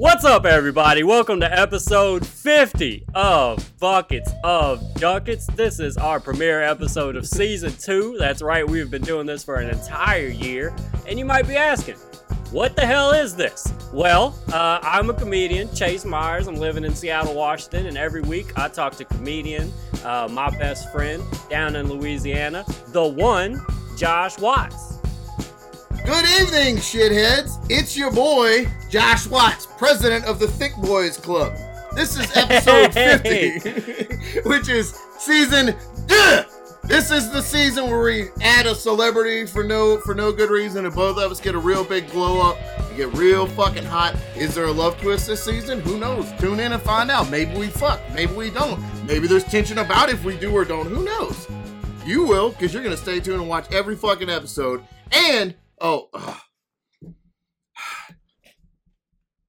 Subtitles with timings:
[0.00, 1.02] What's up, everybody?
[1.02, 5.46] Welcome to episode 50 of Buckets of Duckets.
[5.48, 8.16] This is our premiere episode of season two.
[8.18, 10.74] That's right, we've been doing this for an entire year.
[11.06, 11.96] And you might be asking,
[12.50, 13.70] what the hell is this?
[13.92, 16.48] Well, uh, I'm a comedian, Chase Mayers.
[16.48, 19.70] I'm living in Seattle, Washington, and every week I talk to comedian,
[20.02, 23.60] uh, my best friend down in Louisiana, the one,
[23.98, 24.89] Josh Watts.
[26.04, 27.64] Good evening, shitheads.
[27.68, 31.56] It's your boy, Josh Watts, president of the Thick Boys Club.
[31.94, 36.44] This is episode 50, which is season duh!
[36.84, 40.86] This is the season where we add a celebrity for no for no good reason,
[40.86, 42.58] and both of us get a real big glow up.
[42.90, 44.16] We get real fucking hot.
[44.36, 45.80] Is there a love twist this season?
[45.80, 46.32] Who knows?
[46.40, 47.30] Tune in and find out.
[47.30, 48.00] Maybe we fuck.
[48.14, 48.80] Maybe we don't.
[49.06, 50.86] Maybe there's tension about if we do or don't.
[50.86, 51.46] Who knows?
[52.04, 54.82] You will, because you're gonna stay tuned and watch every fucking episode.
[55.12, 56.36] And oh, ugh.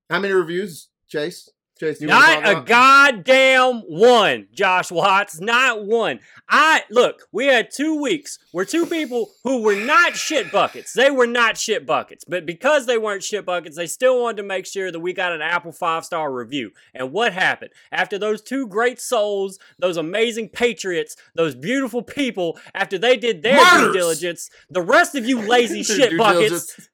[0.09, 1.49] how many reviews, Chase?
[1.81, 5.41] Chase, Not a goddamn one, Josh Watts.
[5.41, 6.19] Not one.
[6.47, 10.93] I look, we had two weeks where two people who were not shit buckets.
[10.93, 12.23] They were not shit buckets.
[12.23, 15.31] But because they weren't shit buckets, they still wanted to make sure that we got
[15.31, 16.69] an Apple five star review.
[16.93, 17.71] And what happened?
[17.91, 23.57] After those two great souls, those amazing patriots, those beautiful people, after they did their
[23.77, 26.89] due diligence, the rest of you lazy shit buckets diligence.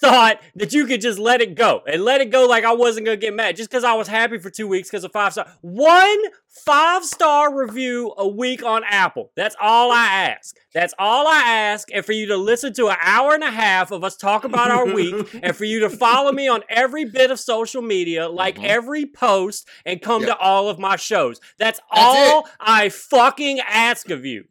[0.00, 3.06] Thought that you could just let it go and let it go like I wasn't
[3.06, 5.46] gonna get mad just because I was happy for two weeks because of five star.
[5.60, 9.32] One five star review a week on Apple.
[9.36, 10.56] That's all I ask.
[10.74, 13.90] That's all I ask, and for you to listen to an hour and a half
[13.90, 17.30] of us talk about our week, and for you to follow me on every bit
[17.30, 18.64] of social media, like Mhm.
[18.64, 20.30] every post, and come Yep.
[20.30, 21.40] to all of my shows.
[21.58, 24.44] That's, That's all I fucking ask of you.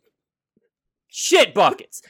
[1.08, 2.02] Shit buckets.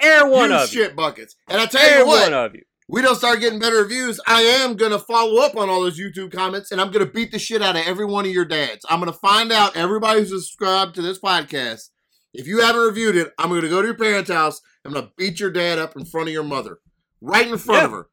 [0.00, 0.82] Air one You of you.
[0.82, 1.36] shit buckets.
[1.48, 2.62] And I tell you Air what, one of you.
[2.88, 6.32] We don't start getting better reviews, I am gonna follow up on all those YouTube
[6.32, 8.84] comments, and I'm gonna beat the shit out of every one of your dads.
[8.88, 11.90] I'm gonna find out everybody who's subscribed to this podcast.
[12.32, 14.60] If you haven't reviewed it, I'm gonna go to your parents' house.
[14.84, 16.78] I'm gonna beat your dad up in front of your mother,
[17.20, 17.86] right in front Yeah.
[17.86, 18.06] of her.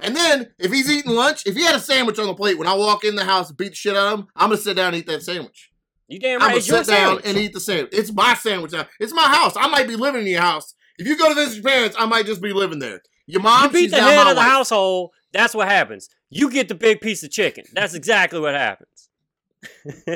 [0.00, 2.68] And then, if he's eating lunch, if he had a sandwich on the plate, when
[2.68, 4.76] I walk in the house and beat the shit out of him, I'm gonna sit
[4.76, 5.70] down and eat that sandwich.
[6.06, 6.46] You damn right.
[6.46, 7.24] I'm gonna sit down sandwich.
[7.26, 7.92] and eat the sandwich.
[7.92, 8.86] It's my sandwich now.
[8.98, 9.54] It's my house.
[9.56, 10.74] I might be living in your house.
[10.98, 13.00] If you go to visit your parents, I might just be living there.
[13.26, 14.48] Your mom, you beat she's the head of the wife.
[14.48, 15.10] household.
[15.32, 16.08] That's what happens.
[16.30, 17.64] You get the big piece of chicken.
[17.72, 19.08] That's exactly what happens.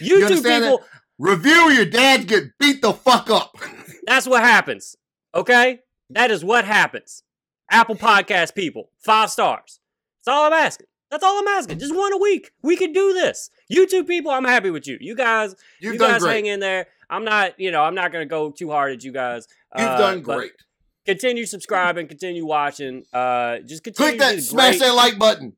[0.00, 0.82] you, two understand people.
[1.18, 3.56] Review your dads get beat the fuck up.
[4.06, 4.96] That's what happens.
[5.34, 7.22] Okay, that is what happens.
[7.70, 9.80] Apple Podcast people, five stars.
[10.24, 10.86] That's all I'm asking.
[11.10, 11.78] That's all I'm asking.
[11.78, 12.50] Just one a week.
[12.62, 13.50] We can do this.
[13.68, 14.98] You two people, I'm happy with you.
[15.00, 16.32] You guys, You've you guys great.
[16.34, 16.86] hang in there.
[17.08, 19.46] I'm not, you know, I'm not gonna go too hard at you guys.
[19.76, 20.52] You've Uh, done great.
[21.06, 22.08] Continue subscribing.
[22.08, 23.04] Continue watching.
[23.12, 24.10] Uh, just continue.
[24.10, 25.56] Click that, smash great- that like button.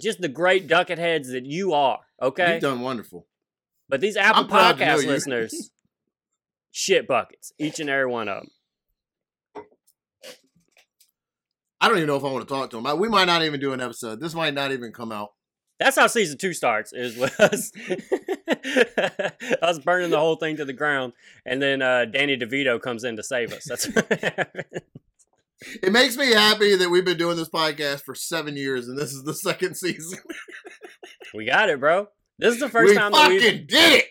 [0.00, 2.54] just the great ducket heads that you are, okay?
[2.54, 3.26] You've done wonderful.
[3.88, 5.70] But these Apple I'm proud to know Podcast listeners,
[6.70, 9.64] shit buckets, each and every one of them.
[11.80, 12.86] I don't even know if I want to talk to him.
[12.86, 14.20] I- We might not even do an episode.
[14.20, 15.30] This might not even come out.
[15.80, 16.92] That's how season two starts.
[16.92, 17.72] Is us,
[19.62, 21.14] us burning the whole thing to the ground,
[21.46, 23.64] and then uh, Danny DeVito comes in to save us.
[23.66, 24.84] That's what happens.
[25.82, 29.12] It makes me happy that we've been doing this podcast for seven years, and this
[29.12, 30.18] is the second season.
[31.34, 32.08] we got it, bro.
[32.38, 34.04] This is the first we time that fucking we did it.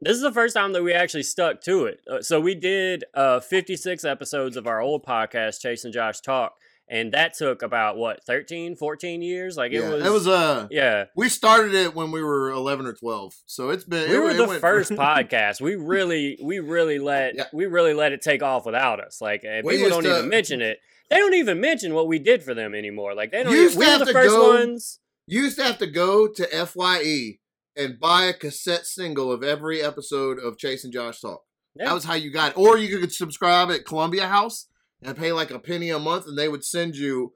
[0.00, 2.00] This is the first time that we actually stuck to it.
[2.08, 6.54] Uh, so we did uh, 56 episodes of our old podcast, Chase and Josh Talk,
[6.90, 9.56] and that took about what 13, 14 years.
[9.56, 10.06] Like it yeah, was.
[10.06, 13.84] it was uh Yeah, we started it when we were eleven or twelve, so it's
[13.84, 14.08] been.
[14.10, 15.60] we it- were the went- first podcast.
[15.60, 17.44] We really, we really let, Yeah.
[17.52, 19.20] we really let it take off without us.
[19.20, 20.78] Like We people don't to- even mention it.
[21.10, 23.14] They don't even mention what we did for them anymore.
[23.14, 23.54] Like they don't.
[23.54, 25.00] Even, we were have the to first go- ones.
[25.26, 27.38] You used to have to go to FYE
[27.76, 31.42] and buy a cassette single of every episode of Chase and Josh Talk.
[31.74, 31.86] Yeah.
[31.86, 32.58] That was how you got it.
[32.58, 34.66] Or you could subscribe at Columbia House
[35.02, 37.32] and pay like a penny a month, and they would send you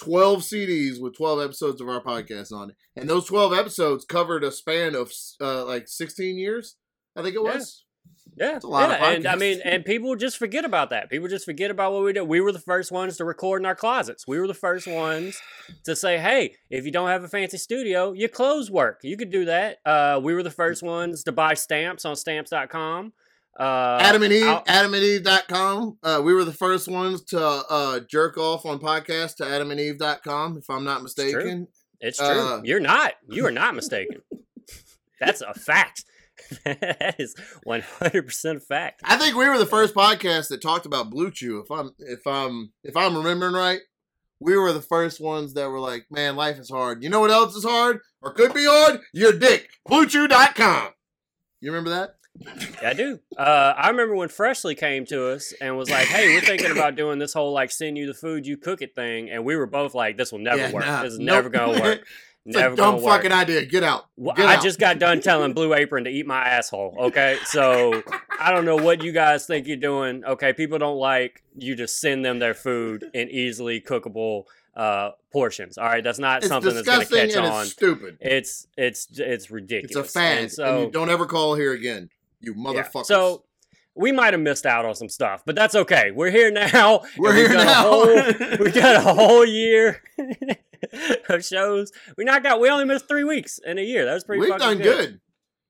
[0.00, 2.76] 12 CDs with 12 episodes of our podcast on it.
[2.96, 6.76] And those 12 episodes covered a span of uh, like 16 years,
[7.16, 7.84] I think it was.
[8.36, 11.08] Yeah, a lot of yeah, and I mean, and people just forget about that.
[11.08, 12.22] People just forget about what we did.
[12.22, 14.26] We were the first ones to record in our closets.
[14.26, 15.40] We were the first ones
[15.84, 19.00] to say, "Hey, if you don't have a fancy studio, your clothes work.
[19.04, 23.12] You could do that." Uh, we were the first ones to buy stamps on stamps.com.
[23.58, 25.98] Uh, Adam and Eve, I'll- adamandeve.com.
[26.02, 29.78] Uh, we were the first ones to uh, jerk off on podcast to adam and
[29.80, 31.02] adamandeve.com, if I'm not true.
[31.04, 31.68] mistaken.
[32.00, 32.26] It's true.
[32.28, 33.14] uh, You're not.
[33.28, 34.22] You are not mistaken.
[35.20, 36.04] That's a fact.
[36.64, 39.00] that is one hundred percent fact.
[39.04, 41.60] I think we were the first podcast that talked about Blue Chew.
[41.60, 43.78] If I'm if I'm if I'm remembering right,
[44.40, 47.02] we were the first ones that were like, man, life is hard.
[47.04, 49.00] You know what else is hard or could be hard?
[49.14, 49.68] Your dick.
[49.88, 50.88] BlueChew.com.
[51.60, 52.16] You remember that?
[52.40, 53.20] Yeah, I do.
[53.38, 56.96] Uh, I remember when Freshly came to us and was like, "Hey, we're thinking about
[56.96, 59.66] doing this whole like send you the food, you cook it thing," and we were
[59.66, 60.84] both like, "This will never Yeah, work.
[60.84, 61.34] nah, this is nope.
[61.36, 62.00] never gonna work.
[62.46, 63.64] It's never a dumb gonna work." fucking idea.
[63.64, 64.04] Get out.
[64.36, 64.62] Get I out.
[64.62, 66.94] just got done telling Blue Apron to eat my asshole.
[66.98, 68.02] Okay, so
[68.38, 70.22] I don't know what you guys think you're doing.
[70.26, 74.42] Okay, people don't like you to send them their food in easily cookable
[74.76, 75.78] uh, portions.
[75.78, 77.62] All right, that's not It's something that's gonna catch and on.
[77.62, 78.18] it's stupid.
[78.20, 79.96] It's it's it's ridiculous.
[80.08, 80.32] It's a fad.
[80.32, 82.10] And And, so you don't ever call here again.
[82.44, 82.88] You yeah.
[83.02, 83.44] So
[83.94, 86.10] we might have missed out on some stuff, but that's okay.
[86.10, 87.02] We're here now.
[87.18, 87.82] we're and here got now.
[87.82, 90.02] whole- we got a whole year
[91.28, 91.92] of shows.
[92.16, 92.60] We knocked out.
[92.60, 94.04] We only missed three weeks in a year.
[94.04, 94.40] That was pretty.
[94.40, 94.84] We've done good.
[94.84, 95.20] good.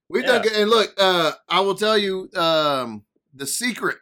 [0.08, 0.52] We've done good.
[0.52, 3.04] And look, uh, I will tell you um,
[3.34, 3.98] the secret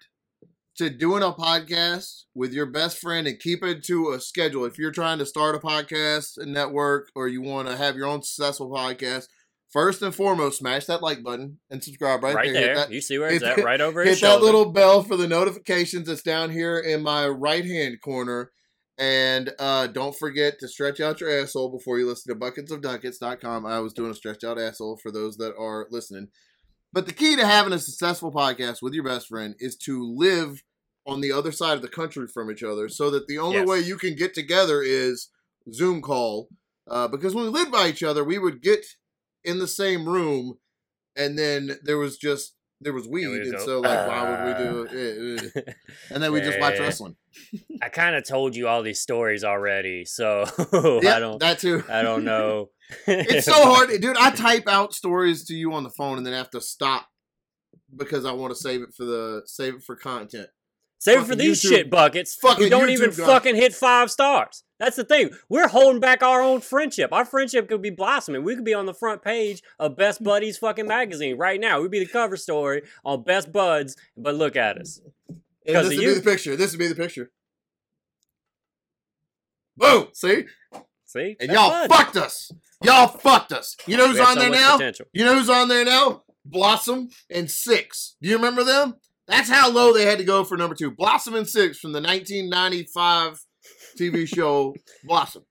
[0.76, 4.64] to doing a podcast with your best friend and keep it to a schedule.
[4.64, 8.06] If you're trying to start a podcast, a network, or you want to have your
[8.06, 9.28] own successful podcast,
[9.72, 12.62] first and foremost, smash that like button and subscribe right, Right, there.
[12.66, 15.02] there, that, you see where it's at, that- right over his hit that little bell
[15.02, 18.50] for the notifications that's down here in my right hand corner.
[18.98, 23.64] And uh, don't forget to stretch out your asshole before you listen to bucketsofduckets.com.
[23.66, 26.28] I was doing a stretch out asshole for those that are listening.
[26.92, 30.62] But the key to having a successful podcast with your best friend is to live
[31.06, 33.66] on the other side of the country from each other so that the only Yes.
[33.66, 35.30] way you can get together is
[35.72, 36.48] Zoom call.
[36.88, 38.84] Uh, because when we lived by each other, we would get
[39.44, 40.58] in the same room
[41.16, 44.58] and then there was just there was weed, we and go, so like, why would
[44.58, 45.50] we do it?
[45.54, 45.72] Eh, eh.
[46.10, 47.16] And then we just watch wrestling.
[47.80, 50.44] I kind of told you all these stories already, so
[51.02, 51.38] Yeah, I don't.
[51.40, 51.84] that too.
[51.88, 52.70] I don't know.
[53.06, 54.16] It's so hard, dude.
[54.16, 57.06] I type out stories to you on the phone and then have to stop
[57.96, 60.48] because I want to save it for the save it for content.
[61.02, 63.26] Save it for these YouTube- shit buckets who don't even YouTube guy.
[63.26, 64.62] fucking hit five stars.
[64.78, 65.30] That's the thing.
[65.48, 67.12] We're holding back our own friendship.
[67.12, 68.44] Our friendship could be blossoming.
[68.44, 71.80] We could be on the front page of Best Buddies fucking magazine right now.
[71.80, 75.00] We'd be the cover story on Best Buds, but look at us.
[75.66, 76.08] And this would you.
[76.10, 76.54] be the picture.
[76.54, 77.32] This would be the picture.
[79.76, 80.06] Boom.
[80.12, 80.44] See?
[81.04, 81.36] See?
[81.40, 81.88] And That's y'all fun.
[81.88, 82.52] fucked us.
[82.84, 83.76] Y'all fucked us.
[83.88, 84.76] You know who's on so there now?
[84.76, 85.06] potential.
[85.12, 86.22] You know who's on there now?
[86.44, 88.14] Blossom and Six.
[88.22, 88.94] Do you remember them?
[89.32, 90.90] That's how low they had to go for number two.
[90.90, 93.40] Blossom and Six from the 1995
[93.98, 94.74] TV show
[95.04, 95.44] Blossom.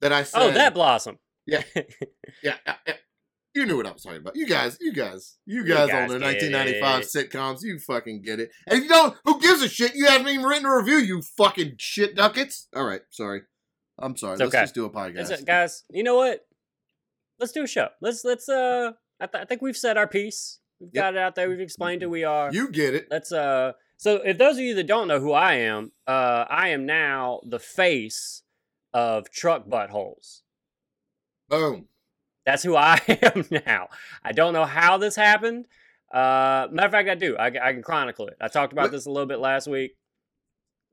[0.00, 0.40] That I said.
[0.42, 1.18] Oh, that blossom.
[1.46, 1.62] Yeah,
[2.42, 2.94] yeah, yeah.
[3.54, 4.36] You knew what I was talking about.
[4.36, 7.06] You guys, you guys, you You guys, guys on the 1995 it.
[7.32, 8.50] sitcoms, you fucking get it.
[8.66, 9.94] And if you don't, who gives a shit?
[9.94, 12.68] You haven't even written a review, you fucking shit duckets.
[12.76, 13.40] All right, sorry.
[13.98, 14.34] I'm sorry.
[14.34, 14.62] It's Let's okay.
[14.64, 15.30] just do a podcast.
[15.30, 16.44] It- guys, you know what?
[17.40, 17.88] Let's do a show.
[18.02, 20.57] Let's let's uh I, th- I think we've said our piece.
[20.80, 21.02] We've Yep.
[21.02, 21.48] got it out there.
[21.48, 22.52] We've explained who we are.
[22.52, 23.08] You get it.
[23.10, 26.68] Let's uh so if those of you that don't know who I am, uh I
[26.68, 28.42] am now the face
[28.92, 30.42] of truck buttholes.
[31.48, 31.86] Boom.
[32.46, 33.88] That's who I am now.
[34.24, 35.66] I don't know how this happened.
[36.12, 37.36] Uh matter of fact I do.
[37.36, 38.36] I, I can chronicle it.
[38.40, 39.96] I talked about What- this a little bit last week.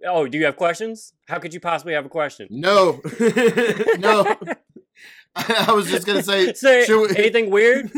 [0.06, 1.14] Oh, do you have questions?
[1.28, 2.48] How could you possibly have a question?
[2.52, 3.02] No,
[3.98, 4.36] no.
[5.36, 6.52] I was just gonna say.
[6.54, 7.90] Say we- anything weird?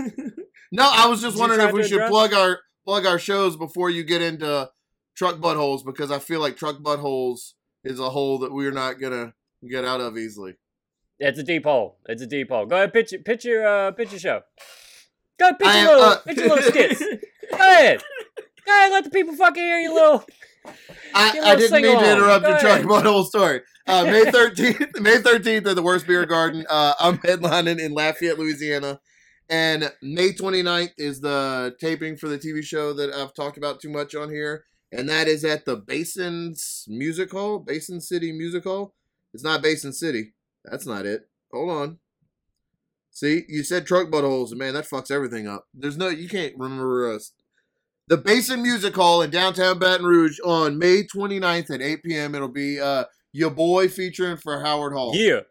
[0.71, 3.89] No, I was just wondering if we should address- plug our plug our shows before
[3.89, 4.69] you get into
[5.15, 7.53] truck buttholes because I feel like truck buttholes
[7.83, 9.33] is a hole that we're not gonna
[9.69, 10.55] get out of easily.
[11.19, 11.97] It's a deep hole.
[12.07, 12.65] It's a deep hole.
[12.65, 14.41] Go ahead, pitch, your- pitch your, uh, pitch your show.
[15.39, 16.99] Go ahead, pitch your little, uh, pitch your little skits.
[17.51, 18.03] Go ahead.
[18.65, 20.23] Go ahead, let the people fucking hear you little.
[21.13, 23.61] I, I didn't mean to interrupt Go your truck butthole story.
[23.87, 26.65] Uh, May thirteenth, May thirteenth at the Wurst Biergarten.
[26.69, 28.99] Uh, I'm headlining in Lafayette, Louisiana,
[29.49, 33.89] and May 29th is the taping for the TV show that I've talked about too
[33.89, 38.93] much on here, and that is at the Basins Music Hall, Basin City Music Hall.
[39.33, 40.33] It's not Basin City.
[40.65, 41.27] That's not it.
[41.53, 41.99] Hold on.
[43.11, 45.67] See, you said truck buttholes, and man, that fucks everything up.
[45.73, 47.31] There's no, you can't remember us.
[48.07, 52.35] The Basin Music Hall in downtown Baton Rouge on May 29th at 8 p.m.
[52.35, 55.11] It'll be uh your boy featuring for Howard Hall.
[55.13, 55.41] Yeah.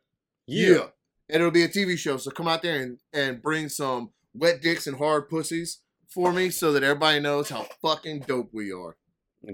[0.46, 0.86] Yeah.
[1.28, 2.16] And it'll be a TV show.
[2.18, 6.50] So come out there and, and bring some wet dicks and hard pussies for me
[6.50, 8.96] so that everybody knows how fucking dope we are.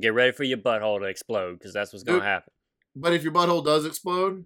[0.01, 2.53] Get ready for your butthole to explode because that's what's going to happen.
[2.95, 4.45] But if your butthole does explode,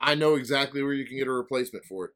[0.00, 2.10] I know exactly where you can get a replacement for it.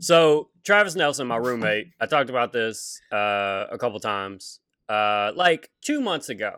[0.00, 4.58] So, Travis Nelson, my roommate, I talked about this uh, a couple times.
[4.88, 6.56] Uh, like two months ago,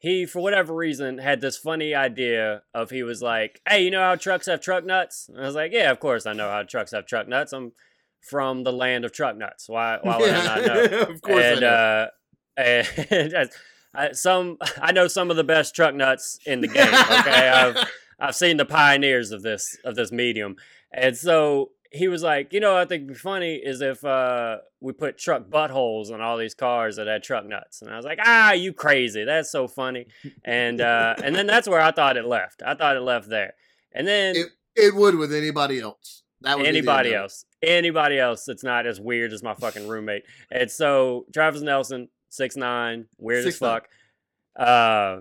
[0.00, 4.00] he, for whatever reason, had this funny idea of he was like, "Hey, you know
[4.00, 6.62] how trucks have truck nuts?" And I was like, "Yeah, of course I know how
[6.62, 7.52] trucks have truck nuts.
[7.52, 7.72] I'm
[8.20, 9.68] from the land of truck nuts.
[9.68, 9.98] Why?
[10.02, 12.10] Why would I not know?" of course and I know.
[12.56, 13.50] uh, and
[13.94, 16.88] I, some I know some of the best truck nuts in the game.
[16.88, 17.76] Okay, I've
[18.18, 20.56] I've seen the pioneers of this of this medium,
[20.92, 24.58] and so he was like, you know, I think would be funny is if uh,
[24.80, 28.04] we put truck buttholes on all these cars that had truck nuts, and I was
[28.04, 29.24] like, ah, you crazy?
[29.24, 30.06] That's so funny,
[30.44, 32.62] and uh, and then that's where I thought it left.
[32.64, 33.54] I thought it left there,
[33.92, 36.22] and then It, it would with anybody else.
[36.42, 40.22] That would anybody else, anybody else that's not as weird as my fucking roommate.
[40.50, 43.58] And so Travis Nelson, six nine, weird as 6'9".
[43.58, 43.88] fuck,
[44.56, 45.18] uh,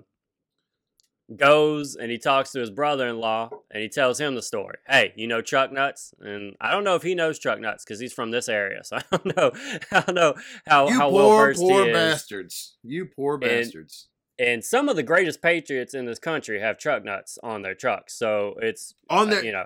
[1.36, 4.78] goes and he talks to his brother-in-law and he tells him the story.
[4.88, 6.14] Hey, you know Truck Nuts?
[6.20, 8.98] And I don't know if he knows Truck Nuts because he's from this area, so
[9.12, 9.52] I don't know.
[9.92, 10.34] I don't know
[10.66, 11.96] how You how well poor, versed poor he is.
[11.96, 12.78] bastards.
[12.84, 14.08] You poor bastards.
[14.38, 18.18] And some of the greatest patriots in this country have truck nuts on their trucks,
[18.18, 19.66] so it's On uh, you know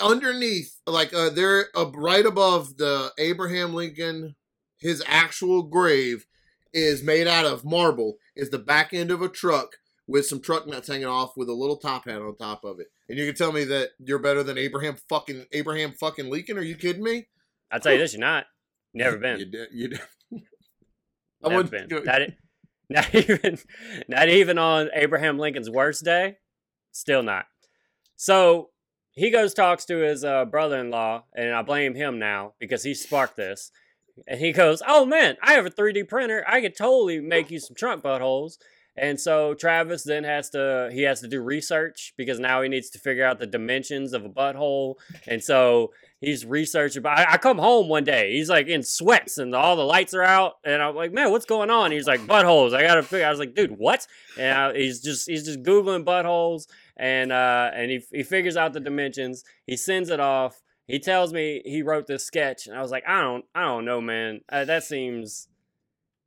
[0.00, 4.34] underneath, like uh, they're uh, right above the Abraham Lincoln,
[4.78, 6.26] his actual grave
[6.72, 8.16] is made out of marble.
[8.34, 11.54] Is the back end of a truck with some truck nuts hanging off with a
[11.54, 12.88] little top hat on top of it.
[13.08, 16.58] And you can tell me that you're better than Abraham fucking Abraham fucking Lincoln?
[16.58, 17.28] Are you kidding me?
[17.70, 18.46] I tell you this, you're not.
[18.94, 19.38] Never been.
[19.38, 19.68] You did.
[19.72, 20.00] You did.
[21.44, 22.04] I Never wouldn't been.
[22.04, 22.22] Not,
[22.90, 23.58] not even
[24.08, 26.36] not even on Abraham Lincoln's worst day.
[26.92, 27.46] Still not.
[28.16, 28.70] So
[29.12, 33.36] he goes talks to his uh, brother-in-law, and I blame him now because he sparked
[33.36, 33.70] this.
[34.26, 36.44] And he goes, "Oh man, I have a 3D printer.
[36.46, 38.58] I could totally make you some trunk buttholes."
[38.96, 42.90] And so Travis then has to he has to do research because now he needs
[42.90, 44.96] to figure out the dimensions of a butthole.
[45.26, 47.02] And so he's researching.
[47.02, 50.12] But I, I come home one day, he's like in sweats and all the lights
[50.14, 51.90] are out, and I'm like, man, what's going on?
[51.90, 52.74] He's like, buttholes.
[52.74, 53.26] I gotta figure.
[53.26, 54.06] I was like, dude, what?
[54.38, 58.72] And I, he's just he's just googling buttholes, and uh, and he he figures out
[58.74, 59.42] the dimensions.
[59.66, 60.60] He sends it off.
[60.86, 63.84] He tells me he wrote this sketch, and I was like, I don't I don't
[63.84, 64.40] know, man.
[64.50, 65.48] Uh, that seems.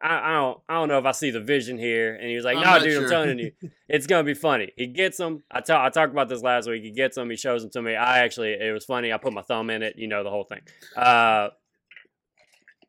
[0.02, 2.16] I, I don't I don't know if I see the vision here.
[2.16, 3.52] And he was like, No, not dude, sure." I'm telling you,
[3.90, 4.72] it's gonna be funny.
[4.76, 5.44] He gets them.
[5.50, 6.84] I tell I talked about this last week.
[6.84, 7.30] He gets them.
[7.30, 7.96] He shows them to me.
[7.96, 9.12] I actually it was funny.
[9.12, 9.96] I put my thumb in it.
[9.98, 10.62] You know the whole thing.
[10.96, 11.50] Uh,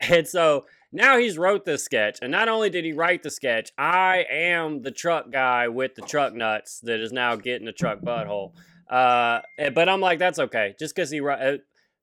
[0.00, 3.70] and so now he's wrote this sketch, and not only did he write the sketch,
[3.78, 8.00] I am the truck guy with the truck nuts that is now getting the truck
[8.00, 8.52] butthole.
[8.88, 9.40] Uh,
[9.74, 10.74] but I'm like, that's okay.
[10.78, 11.56] Just because he wrote, uh,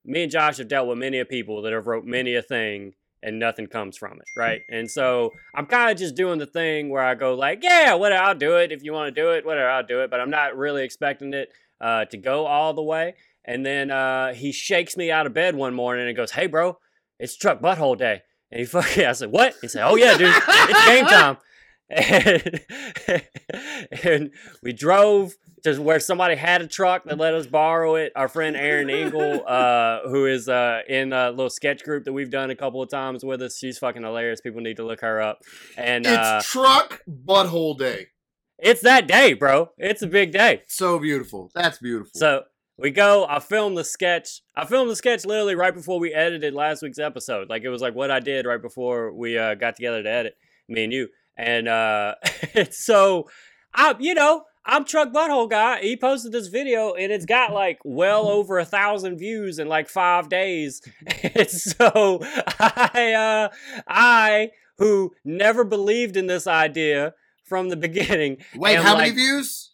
[0.05, 2.93] me and Josh have dealt with many a people that have wrote many a thing
[3.23, 4.61] and nothing comes from it, right?
[4.69, 8.21] And so I'm kind of just doing the thing where I go like, yeah, whatever,
[8.21, 8.71] I'll do it.
[8.71, 10.11] If you want to do it, whatever, I'll do it.
[10.11, 11.49] But I'm not really expecting it
[11.79, 13.15] uh, to go all the way.
[13.45, 16.77] And then uh, he shakes me out of bed one morning and goes, hey, bro,
[17.19, 18.21] it's truck butthole day.
[18.51, 19.55] And he fucking, I said, what?
[19.61, 21.37] He said, oh yeah, dude, it's game time.
[21.95, 22.61] And,
[24.03, 24.31] and
[24.63, 28.11] we drove to where somebody had a truck that let us borrow it.
[28.15, 32.29] Our friend Aaron Engel, uh, who is uh, in a little sketch group that we've
[32.29, 33.57] done a couple of times with us.
[33.57, 34.41] She's fucking hilarious.
[34.41, 35.39] People need to look her up.
[35.77, 38.07] And It's uh, truck butthole day.
[38.59, 39.69] it's that day, bro.
[39.77, 40.63] It's a big day.
[40.67, 41.49] So beautiful.
[41.55, 42.11] That's beautiful.
[42.15, 42.43] So
[42.77, 43.25] we go.
[43.29, 44.41] I filmed the sketch.
[44.55, 47.49] I filmed the sketch literally right before we edited last week's episode.
[47.49, 50.33] Like it was like what I did right before we uh, got together to edit.
[50.67, 51.07] Me and you.
[51.37, 52.15] And uh,
[52.71, 53.29] so
[53.73, 55.81] I, you know, I'm truck butthole guy.
[55.81, 59.89] He posted this video and it's got like well over a thousand views in like
[59.89, 60.81] five days.
[61.35, 62.19] and so
[62.59, 63.13] I,
[63.51, 63.55] uh,
[63.87, 69.71] I who never believed in this idea from the beginning, Wait, how many views?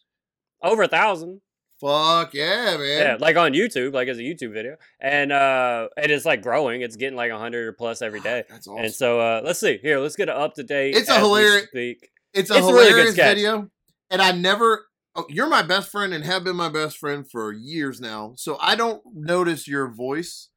[0.61, 1.41] over a thousand.
[1.79, 3.01] Fuck yeah, man.
[3.01, 6.81] Yeah, like on YouTube, like as a YouTube video, and uh, and it's like growing.
[6.81, 8.43] It's getting like a hundred or plus every day.
[8.49, 8.83] That's awesome.
[8.83, 9.97] And so uh, let's see here.
[9.99, 10.97] Let's get an up to date.
[10.97, 12.09] It's a hilarious- Speak.
[12.33, 13.69] it's a it's a really hilarious video,
[14.09, 14.85] and I never.
[15.15, 18.33] Oh, you're my best friend and have been my best friend for years now.
[18.37, 20.49] So I don't notice your voice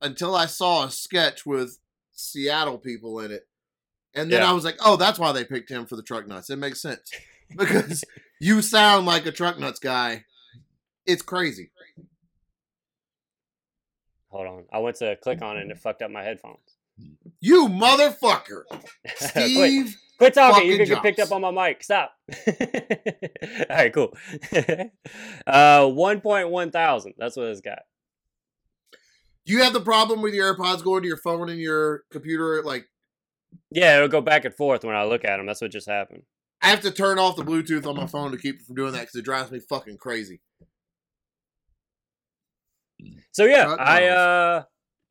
[0.00, 1.78] until I saw a sketch with
[2.12, 3.46] Seattle people in it,
[4.14, 4.50] and then Yeah.
[4.50, 6.80] I was like, "Oh, that's why they picked him for the truck nuts." It makes
[6.80, 7.10] sense
[7.56, 8.02] because
[8.40, 10.24] you sound like a truck nuts guy.
[11.06, 11.70] It's crazy.
[14.30, 16.58] Hold on, I went to click on it and it fucked up my headphones.
[17.40, 18.62] You motherfucker,
[19.16, 19.96] Steve.
[20.18, 20.66] Quit talking.
[20.66, 21.82] You fucking can get picked up on my mic.
[21.82, 22.12] Stop.
[22.46, 22.54] All
[23.70, 24.14] right, cool.
[25.46, 27.14] uh, one point one thousand.
[27.16, 27.80] That's what it's got.
[29.44, 32.62] You have the problem with your AirPods going to your phone and your computer.
[32.62, 32.86] Like
[33.70, 35.46] Yeah, it'll go back and forth when I look at them.
[35.46, 36.24] That's what just happened.
[36.60, 38.92] I have to turn off the Bluetooth on my phone to keep it from doing
[38.92, 40.40] that because it drives me fucking crazy.
[43.30, 44.62] So yeah, I uh,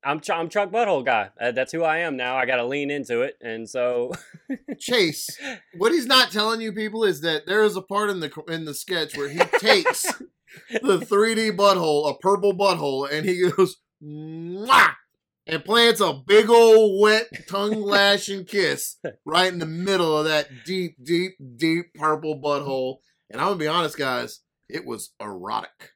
[0.04, 1.30] I'm Ch- I'm truck butthole guy.
[1.40, 2.36] Uh, that's who I am now.
[2.36, 4.12] I got to lean into it, and so
[4.80, 5.30] Chase,
[5.78, 8.66] what he's not telling you people is that there is a part in the in
[8.66, 10.04] the sketch where he takes
[10.70, 14.94] the 3D butthole, a purple butthole, and he goes Mwah!
[15.48, 20.48] and plants a big old wet tongue lashing kiss right in the middle of that
[20.66, 22.98] deep, deep, deep purple butthole.
[23.30, 25.94] And I'm gonna be honest, guys, It was erotic.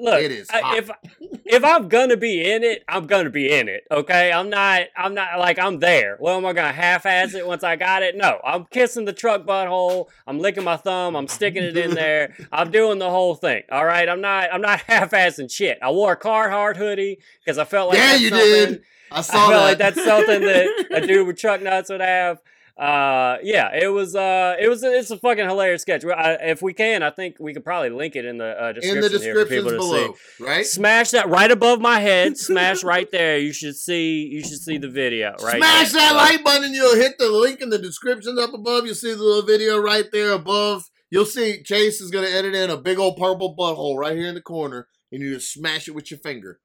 [0.00, 0.90] Look, It is I- if
[1.44, 3.82] if I'm gonna be in it, I'm gonna be in it.
[3.90, 4.82] Okay, I'm not.
[4.96, 6.16] I'm not like I'm there.
[6.20, 8.16] Well, am I gonna half-ass it once I got it?
[8.16, 10.06] No, I'm kissing the truck butthole.
[10.26, 11.16] I'm licking my thumb.
[11.16, 12.34] I'm sticking it in there.
[12.52, 13.62] I'm doing the whole thing.
[13.70, 14.52] All right, I'm not.
[14.52, 15.78] I'm not half-assing shit.
[15.82, 18.82] I wore a Carhartt hoodie because I felt like yeah, you something- did.
[19.12, 19.62] I saw I felt that.
[19.64, 22.38] like that's something that a dude with truck nuts would have.
[22.80, 24.16] Uh, yeah, it was.
[24.16, 24.82] Uh, it was.
[24.82, 26.02] It's a fucking hilarious sketch.
[26.02, 29.04] I, if we can, I think we could probably link it in the uh, description
[29.04, 30.44] in the here for descriptions people to see.
[30.44, 30.64] right?
[30.64, 32.38] Smash that right above my head.
[32.38, 33.36] Smash right there.
[33.38, 34.26] You should see.
[34.32, 35.32] You should see the video.
[35.42, 35.58] Right.
[35.58, 36.00] Smash there.
[36.00, 36.72] that like button.
[36.72, 38.86] You'll hit the link in the description up above.
[38.86, 40.84] You'll see the little video right there above.
[41.10, 44.28] You'll see Chase is going to edit in a big old purple butthole right here
[44.28, 46.60] in the corner, and you just smash it with your finger,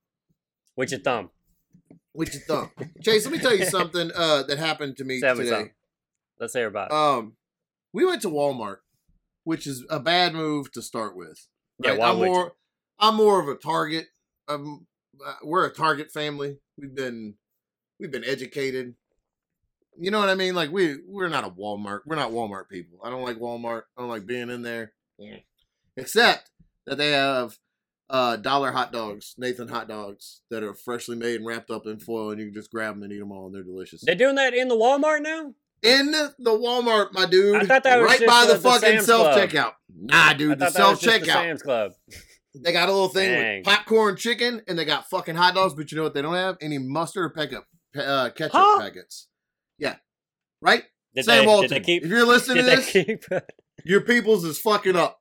[0.77, 1.31] with your thumb.
[2.13, 2.71] with your thumb.
[3.03, 5.71] Chase, let me tell you something uh, that happened to me me today.
[6.37, 6.43] Something.
[6.43, 6.93] Let's hear about it.
[6.93, 7.33] Um,
[7.93, 8.77] we went to Walmart,
[9.43, 11.47] which is a bad move to start with.
[11.83, 11.95] yeah.
[11.95, 12.31] Why I'm would you?
[12.31, 12.51] more,
[12.99, 14.07] I'm more of a Target.
[14.47, 14.85] Um,
[15.25, 16.57] uh, we're a Target family.
[16.77, 17.35] We've been,
[17.99, 18.95] we've been educated.
[19.97, 20.55] You know what I mean?
[20.55, 22.01] Like we, we're not a Walmart.
[22.05, 22.99] We're not Walmart people.
[23.03, 23.83] I don't like Walmart.
[23.97, 24.91] I don't like being in there.
[25.95, 26.49] Except
[26.85, 27.57] that they have
[28.09, 31.99] uh dollar hot dogs, Nathan hot dogs that are freshly made and wrapped up in
[31.99, 34.01] foil, and you can just grab them and eat them all, and they're delicious.
[34.05, 35.53] They're doing that in the Walmart now.
[35.85, 37.55] In the Walmart, my dude.
[37.55, 39.73] I thought that was right by the- the, fucking self checkout.
[39.97, 41.25] Nah, dude, the thought that was self checkout.
[41.33, 41.91] Sam's Club.
[42.63, 43.57] They got a little thing Dang.
[43.57, 45.73] with popcorn chicken, and they got fucking hot dogs.
[45.73, 46.13] But you know what?
[46.13, 47.65] They don't have any mustard or pickup,
[47.97, 48.79] uh, ketchup Huh?
[48.79, 49.27] packets.
[49.77, 49.95] Yeah,
[50.61, 50.83] right.
[51.15, 51.83] Did Sam they, Walton.
[51.83, 52.03] keep?
[52.03, 53.23] if you're listening to this, keep?
[53.85, 55.19] your people's is fucking up.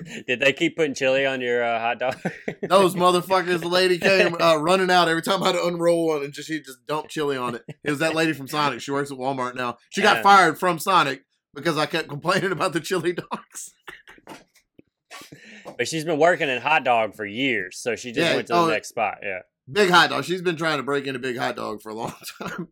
[0.26, 2.16] Did they keep putting chili on your uh, hot dog?
[2.62, 3.60] Those motherfuckers.
[3.60, 6.48] The lady came uh, running out every time I had to unroll one, and just
[6.48, 7.62] she just dumped chili on it.
[7.84, 8.80] It was that lady from Sonic.
[8.80, 9.76] She works at Walmart now.
[9.90, 11.24] She got fired from Sonic
[11.54, 13.74] because I kept complaining about the chili dogs.
[15.76, 18.52] but she's been working in hot dog for years, so she just Yeah, went to
[18.54, 19.18] the oh, next spot.
[19.22, 20.24] Yeah, Big hot dog.
[20.24, 22.68] She's been trying to break into Big Hot Dog for a long time.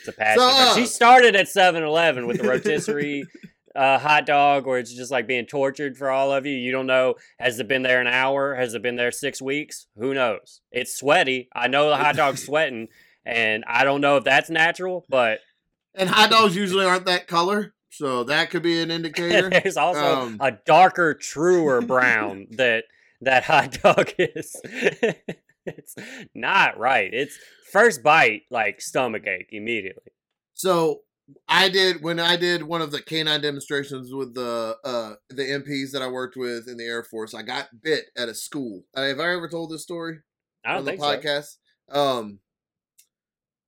[0.00, 0.40] it's a passion.
[0.40, 3.24] So, uh, she started at 7-Eleven with the rotisserie
[3.76, 6.52] uh, hot dog, where it's just like being tortured for all of you.
[6.56, 7.14] You don't know.
[7.38, 8.54] Has it been there an hour?
[8.54, 9.86] Has it been there six weeks?
[9.96, 10.60] Who knows?
[10.72, 11.48] It's sweaty.
[11.54, 12.88] I know the hot dog's sweating,
[13.24, 15.40] and I don't know if that's natural, but
[15.94, 19.48] And hot dogs usually aren't that color, so that could be an indicator.
[19.62, 22.84] there's also Um, a darker, truer brown that
[23.20, 24.54] that hot dog is.
[25.66, 25.94] it's
[26.34, 27.12] not right.
[27.12, 27.36] It's
[27.72, 30.12] first bite like stomach ache immediately.
[30.54, 31.00] So
[31.48, 35.92] I did when I did one of the canine demonstrations with the uh the MPs
[35.92, 37.34] that I worked with in the Air Force.
[37.34, 38.84] I got bit at a school.
[38.96, 40.20] Have I ever told this story
[40.64, 41.06] I don't on the think so.
[41.06, 41.56] podcast?
[41.90, 42.38] Um,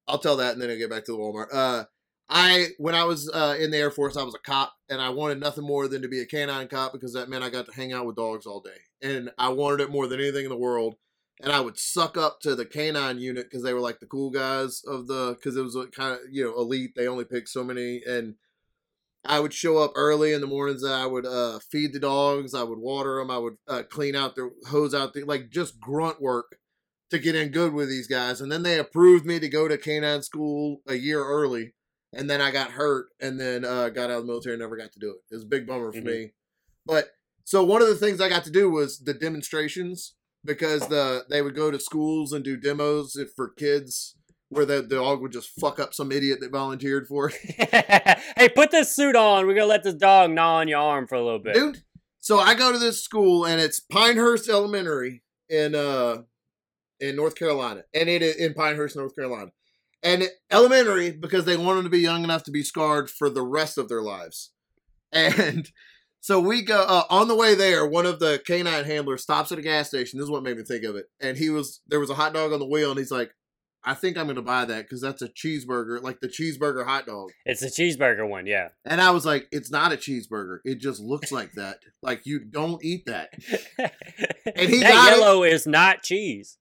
[0.08, 1.48] I'll tell that and then I'll get back to the Walmart.
[1.52, 1.84] Uh,
[2.30, 5.10] I when I was uh, in the Air Force, I was a cop, and I
[5.10, 7.72] wanted nothing more than to be a canine cop because that meant I got to
[7.72, 8.70] hang out with dogs all day,
[9.02, 10.94] and I wanted it more than anything in the world.
[11.42, 14.30] And I would suck up to the canine unit because they were like the cool
[14.30, 16.92] guys of the because it was a kind of you know elite.
[16.94, 18.34] They only picked so many, and
[19.24, 20.82] I would show up early in the mornings.
[20.82, 22.54] And I would uh, feed the dogs.
[22.54, 23.30] I would water them.
[23.30, 26.56] I would uh, clean out their hose out the like just grunt work
[27.10, 28.40] to get in good with these guys.
[28.40, 31.74] And then they approved me to go to canine school a year early.
[32.12, 34.76] And then I got hurt and then uh, got out of the military and never
[34.76, 35.16] got to do it.
[35.30, 36.04] It was a big bummer for Mhm.
[36.04, 36.32] me.
[36.86, 37.10] But
[37.44, 41.42] so one of the things I got to do was the demonstrations because the they
[41.42, 44.16] would go to schools and do demos for kids
[44.48, 48.18] where the, the dog would just fuck up some idiot that volunteered for it.
[48.36, 49.46] hey, put this suit on.
[49.46, 51.54] We're gonna let this dog gnaw on your arm for a little bit.
[51.54, 51.82] dude.
[52.18, 56.22] So I go to this school and it's Pinehurst Elementary in uh
[57.00, 59.52] in North Carolina, and it is in Pinehurst, North Carolina,
[60.02, 63.30] and it, elementary because they want them to be young enough to be scarred for
[63.30, 64.50] the rest of their lives,
[65.12, 65.70] and.
[66.20, 67.86] So we go uh, on the way there.
[67.86, 70.18] One of the canine handlers stops at a gas station.
[70.18, 71.06] This is what made me think of it.
[71.20, 73.32] And he was there was a hot dog on the wheel, and he's like,
[73.84, 77.06] "I think I'm going to buy that because that's a cheeseburger, like the cheeseburger hot
[77.06, 78.68] dog." It's the cheeseburger one, yeah.
[78.84, 80.58] And I was like, it's not a cheeseburger.
[80.64, 81.78] It just looks like that.
[82.02, 83.28] Like you don't eat that.
[83.78, 86.56] and he that got yellow is not cheese.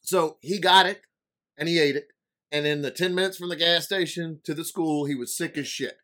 [0.00, 1.02] So he got it
[1.58, 2.06] and he ate it.
[2.50, 5.58] And in the 10 minutes from the gas station to the school, he was sick
[5.58, 5.98] as shit.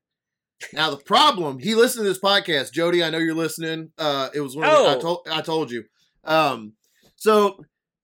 [0.73, 2.73] Now the problem, he listened to this podcast.
[2.73, 3.91] Jody, I know you're listening.
[3.99, 5.01] Uh it was one of the, I Oh.
[5.01, 5.85] told I told you.
[6.25, 6.75] Um
[7.17, 7.59] so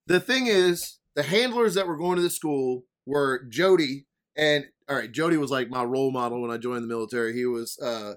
[0.07, 4.95] the thing is, the handlers that were going to the school were Jody and all
[4.97, 7.33] right, Jody was like my role model when I joined the military.
[7.33, 8.13] He was uh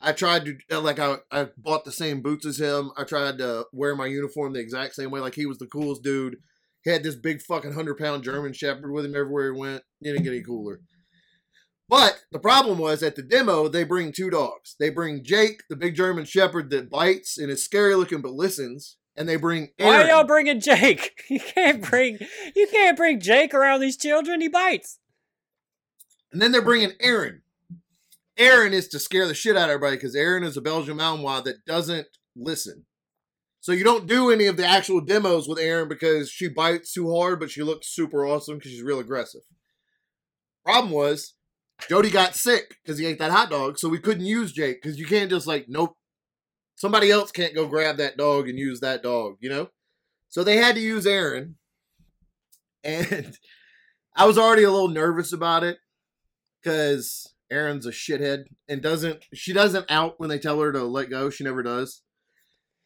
[0.00, 2.90] I tried to uh, like I I bought the same boots as him.
[2.96, 5.20] I tried to wear my uniform the exact same way.
[5.20, 6.36] Like he was the coolest dude.
[6.84, 9.82] He had this big fucking hundred pound German Shepherd with him everywhere he went.
[10.00, 10.80] He didn't get any cooler.
[11.88, 14.74] But the problem was at the demo, they bring two dogs.
[14.78, 18.96] They bring Jake, the big German Shepherd that bites and is scary looking but listens,
[19.16, 20.06] and they bring Why Aaron.
[20.06, 21.12] are y'all bringing Jake?
[21.28, 22.18] You can't bring
[22.54, 24.40] you can't bring Jake around these children.
[24.40, 24.98] He bites.
[26.32, 27.42] And then they're bringing Aaron.
[28.36, 31.44] Aaron is to scare the shit out of everybody because Aaron is a Belgian Malinois
[31.44, 32.86] that doesn't listen.
[33.60, 37.14] So you don't do any of the actual demos with Aaron because she bites too
[37.14, 39.42] hard, but she looks super awesome because she's real aggressive.
[40.64, 41.34] Problem was,
[41.88, 44.98] Jody got sick because he ate that hot dog, so we couldn't use Jake because
[44.98, 45.96] you can't just like, nope.
[46.76, 49.68] Somebody else can't go grab that dog and use that dog, you know?
[50.28, 51.56] So they had to use Aaron.
[52.86, 53.38] And
[54.14, 55.78] I was already a little nervous about it
[56.62, 61.08] because Aaron's a shithead and doesn't she doesn't out when they tell her to let
[61.08, 61.30] go.
[61.30, 62.02] She never does.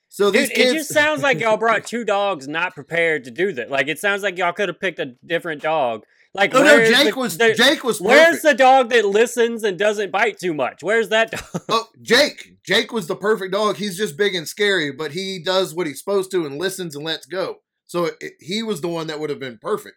[0.08, 3.52] So Dude, kids, it just sounds like y'all brought two dogs not prepared to do
[3.54, 3.70] that.
[3.70, 6.04] Like it sounds like y'all could have picked a different dog.
[6.38, 9.78] Like Oh no, Jake the- was the- Jake was Where's the dog that listens and
[9.78, 10.82] doesn't bite too much?
[10.82, 11.62] Where's that dog?
[11.68, 12.54] oh, Jake.
[12.64, 13.76] Jake was the perfect dog.
[13.76, 17.04] He's just big and scary, but he does what he's supposed to and listens and
[17.04, 17.56] lets go.
[17.86, 19.96] So it, it- he was the one that would have been perfect.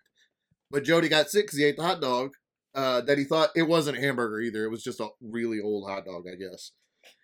[0.72, 2.32] But Jody got sick because he ate the hot dog.
[2.74, 4.64] Uh, that he thought it wasn't a hamburger either.
[4.64, 6.72] It was just a really old hot dog, I guess.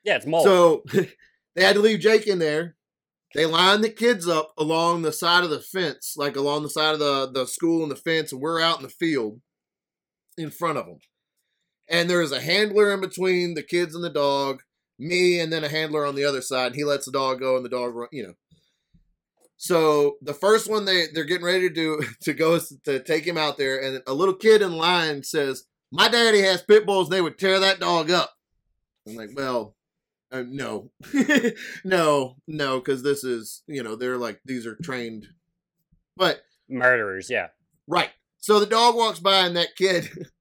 [0.03, 0.43] Yeah, it's mold.
[0.43, 0.84] So
[1.56, 2.75] they had to leave Jake in there.
[3.35, 6.93] They line the kids up along the side of the fence, like along the side
[6.93, 9.41] of the, the school and the fence, and we're out in the field
[10.37, 10.99] in front of them.
[11.89, 14.61] And there's a handler in between the kids and the dog,
[14.97, 16.67] me, and then a handler on the other side.
[16.67, 18.33] And He lets the dog go, and the dog run, you know.
[19.57, 23.25] So the first one they they're getting ready to do to go is to take
[23.25, 27.09] him out there, and a little kid in line says, "My daddy has pit bulls.
[27.09, 28.33] They would tear that dog up."
[29.07, 29.76] I'm like, well,
[30.31, 30.91] uh, no,
[31.83, 35.27] no, no, because this is you know they're like these are trained,
[36.15, 37.47] but Murderers, yeah.
[37.87, 38.09] right.
[38.39, 40.09] So the dog walks by and that kid.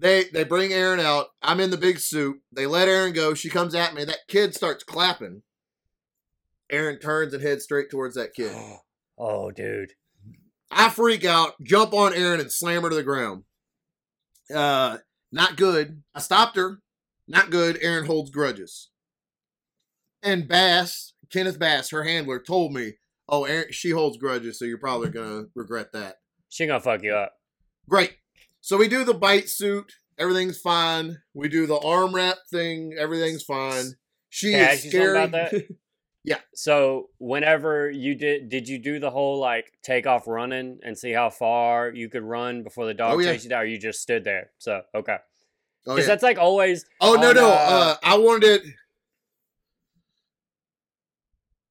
[0.00, 1.30] They they bring Aaron out.
[1.42, 2.40] I'm in the big suit.
[2.52, 3.34] They let Aaron go.
[3.34, 4.04] She comes at me.
[4.04, 5.42] That kid starts clapping.
[6.70, 8.54] Aaron turns and heads straight towards that kid.
[9.18, 9.94] oh, dude.
[10.70, 13.44] I freak out, jump on Aaron, and slam her to the ground.
[14.54, 14.98] Uh,
[15.32, 16.02] not good.
[16.14, 16.80] I stopped her.
[17.26, 17.78] Not good.
[17.80, 18.90] Aaron holds grudges.
[20.28, 22.94] And Bass, Kenneth Bass, her handler, told me,
[23.28, 26.16] "Oh, Aaron, she holds grudges, so you're probably gonna regret that."
[26.48, 27.34] She gonna fuck you up.
[27.88, 28.16] Great.
[28.60, 29.92] So we do the bite suit.
[30.18, 31.18] Everything's fine.
[31.32, 32.94] We do the arm wrap thing.
[32.98, 33.94] Everything's fine.
[34.28, 35.26] She Can is scary.
[35.28, 35.52] that?
[36.54, 41.12] So whenever you did, did you do the whole like take off running and see
[41.12, 43.32] how far you could run before the dog Oh, yeah.
[43.32, 44.50] chased you down, or you just stood there?
[44.58, 45.16] So okay,
[45.86, 46.06] oh, because yeah.
[46.06, 46.84] that's like always.
[47.00, 47.48] oh no, no.
[47.48, 48.62] uh, Uh, I wanted it.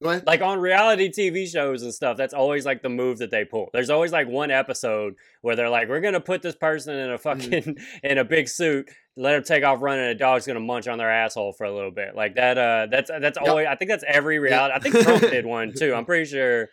[0.03, 0.27] Ahead.
[0.27, 3.69] like on reality TV shows and stuff, that's always like the move that they pull.
[3.73, 7.17] There's always like one episode where they're like, "We're gonna put this person in a
[7.17, 7.41] Mm-hmm.
[7.41, 10.87] fucking in a big suit, let them take off running, and a dog's gonna munch
[10.87, 12.57] on their asshole for a little bit." Like that.
[12.57, 13.49] Uh, that's that's Yep.
[13.49, 13.67] always.
[13.67, 14.73] I think that's every reality.
[14.75, 15.93] I think Trump did one too.
[15.95, 16.69] I'm pretty sure.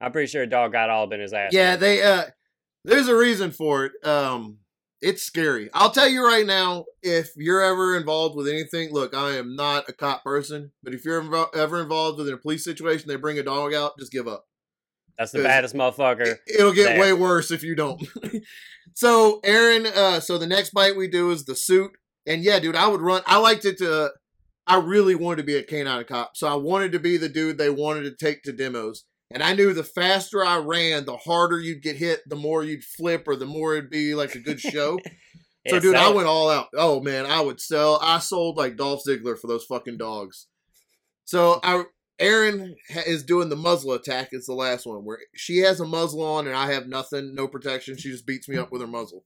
[0.00, 1.50] I'm pretty sure a dog got all up in his ass.
[1.52, 2.24] Yeah, they uh
[2.84, 3.92] there's a reason for it.
[4.06, 4.58] Um
[5.00, 5.70] it's scary.
[5.74, 9.88] I'll tell you right now, if you're ever involved with anything, look, I am not
[9.88, 13.38] a cop person, but if you're invo- ever involved within a police situation, they bring
[13.38, 14.44] a dog out, just give up.
[15.18, 16.26] that's the baddest motherfucker.
[16.26, 17.00] It- It'll get there.
[17.00, 18.02] way worse if you don't.
[18.94, 21.90] so, Aaron, uh so the next bite we do is the suit.
[22.26, 23.22] And yeah, dude, I would run.
[23.26, 24.10] I liked it to
[24.66, 26.36] I really wanted to be a canine cop.
[26.36, 29.04] So I wanted to be the dude they wanted to take to demos.
[29.30, 32.84] And I knew the faster I ran, the harder you'd get hit, the more you'd
[32.84, 34.98] flip, or the more it'd be like a good show.
[35.68, 36.68] so, dude, I went all out.
[36.74, 37.98] Oh man, I would sell.
[38.02, 40.46] I sold like Dolph Ziggler for those fucking dogs.
[41.26, 41.84] So I,
[42.18, 44.28] Aaron ha- is doing the muzzle attack.
[44.32, 47.46] It's the last one where she has a muzzle on and I have nothing, no
[47.46, 47.98] protection.
[47.98, 49.24] She just beats me up with her muzzle.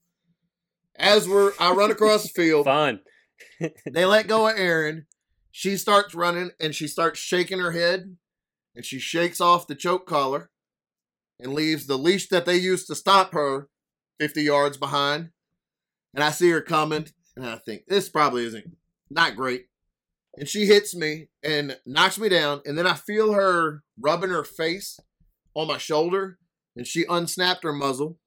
[0.96, 2.64] As we're, I run across the field.
[2.64, 3.00] fun.
[3.90, 5.06] They let go of Aaron.
[5.52, 8.16] She starts running and she starts shaking her head
[8.74, 10.50] and she shakes off the choke collar
[11.38, 13.68] and leaves the leash that they used to stop her
[14.20, 15.30] 50 yards behind.
[16.14, 17.06] And I see her coming
[17.36, 18.76] and I think this probably isn't
[19.10, 19.66] not great.
[20.36, 22.62] And she hits me and knocks me down.
[22.64, 24.98] And then I feel her rubbing her face
[25.54, 26.38] on my shoulder
[26.76, 28.18] and she unsnapped her muzzle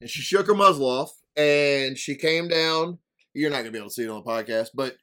[0.00, 2.98] and she shook her muzzle off and she came down.
[3.34, 4.96] You're not gonna be able to see it on the podcast, but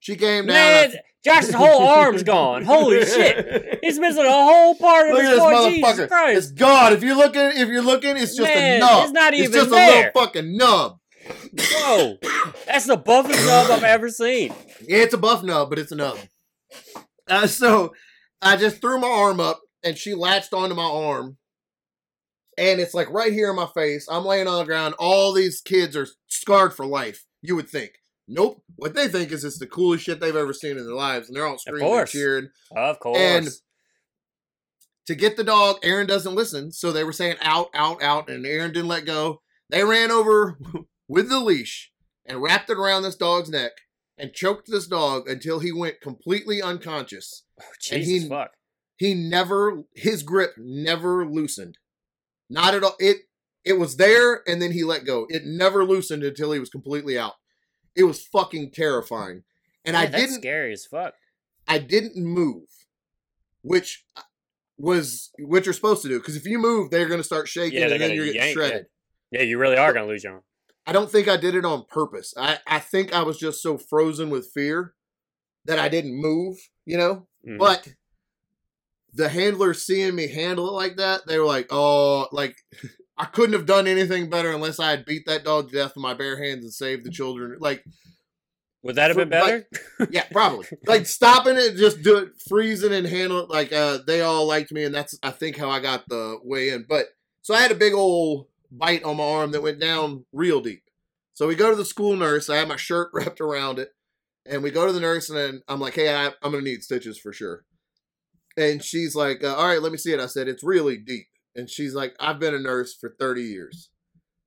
[0.00, 0.54] she came down.
[0.54, 0.92] Man,
[1.24, 2.64] Josh's whole arm's gone.
[2.64, 3.78] Holy shit.
[3.82, 5.70] He's missing a whole part of Look his at this foot.
[5.70, 6.02] Jesus motherfucker.
[6.04, 6.54] It's Christ.
[6.56, 6.92] gone.
[6.92, 9.04] If you're looking, if you're looking, it's just Man, a nub.
[9.04, 10.98] it's not even It's just a little fucking nub.
[11.58, 12.18] Whoa.
[12.66, 14.52] That's the buffest nub I've ever seen.
[14.86, 16.18] Yeah, it's a buff nub, but it's a nub.
[17.28, 17.92] Uh, so
[18.40, 21.38] I just threw my arm up, and she latched onto my arm,
[22.56, 24.06] and it's like right here in my face.
[24.08, 24.94] I'm laying on the ground.
[24.98, 27.24] All these kids are scarred for life.
[27.42, 27.92] You would think.
[28.28, 28.62] Nope.
[28.76, 31.36] What they think is it's the coolest shit they've ever seen in their lives, and
[31.36, 32.10] they're all screaming and course.
[32.12, 32.48] cheering.
[32.74, 33.18] Of course.
[33.20, 33.48] And-
[35.06, 38.44] To get the dog, Aaron doesn't listen, so they were saying out, out, out, and
[38.44, 39.40] Aaron didn't let go.
[39.70, 40.58] They ran over
[41.08, 41.92] with the leash
[42.24, 43.72] and wrapped it around this dog's neck
[44.18, 47.44] and choked this dog until he went completely unconscious.
[47.60, 48.50] Oh, and Jesus he- fuck.
[48.98, 51.76] He never, his grip never loosened.
[52.48, 52.96] Not at all.
[52.98, 53.18] It
[53.64, 55.26] it was there, and then he let go.
[55.28, 57.34] It never loosened until he was completely out.
[57.96, 59.42] It was fucking terrifying,
[59.84, 60.40] and I Yeah, that's didn't.
[60.40, 61.14] scary as fuck.
[61.66, 62.68] I didn't move,
[63.62, 64.04] which
[64.78, 66.18] was what you're supposed to do.
[66.18, 68.86] Because if you move, they're going to start shaking, Yeah, and then you're getting shredded.
[69.30, 70.42] Yeah, you really are gonna lose your arm.
[70.86, 72.32] I don't think I did it on purpose.
[72.36, 74.94] I I think I was just so frozen with fear
[75.64, 76.58] that I didn't move.
[76.84, 77.58] You know, Mhm.
[77.58, 77.88] but
[79.12, 82.56] the handlers seeing me handle it like that, they were like, "Oh, like
[83.18, 86.02] I couldn't have done anything better unless I had beat that dog to death with
[86.02, 87.84] my bare hands and saved the children." Like,
[88.82, 89.66] Would that have been better?
[90.10, 90.66] yeah, probably.
[90.86, 93.50] like stopping it, just do it, freezing and handle it.
[93.50, 96.70] Like, uh, they all liked me, and that's I think how I got the way
[96.70, 96.84] in.
[96.88, 97.06] But
[97.42, 100.82] so I had a big old bite on my arm that went down real deep.
[101.34, 102.48] So we go to the school nurse.
[102.48, 103.90] I have my shirt wrapped around it,
[104.44, 106.82] and we go to the nurse, and then I'm like, "Hey, I, I'm gonna need
[106.82, 107.64] stitches for sure."
[108.56, 111.26] And she's like, uh, "All right, let me see it." I said, "It's really deep."
[111.56, 113.90] And she's like, "I've been a nurse for 30 years."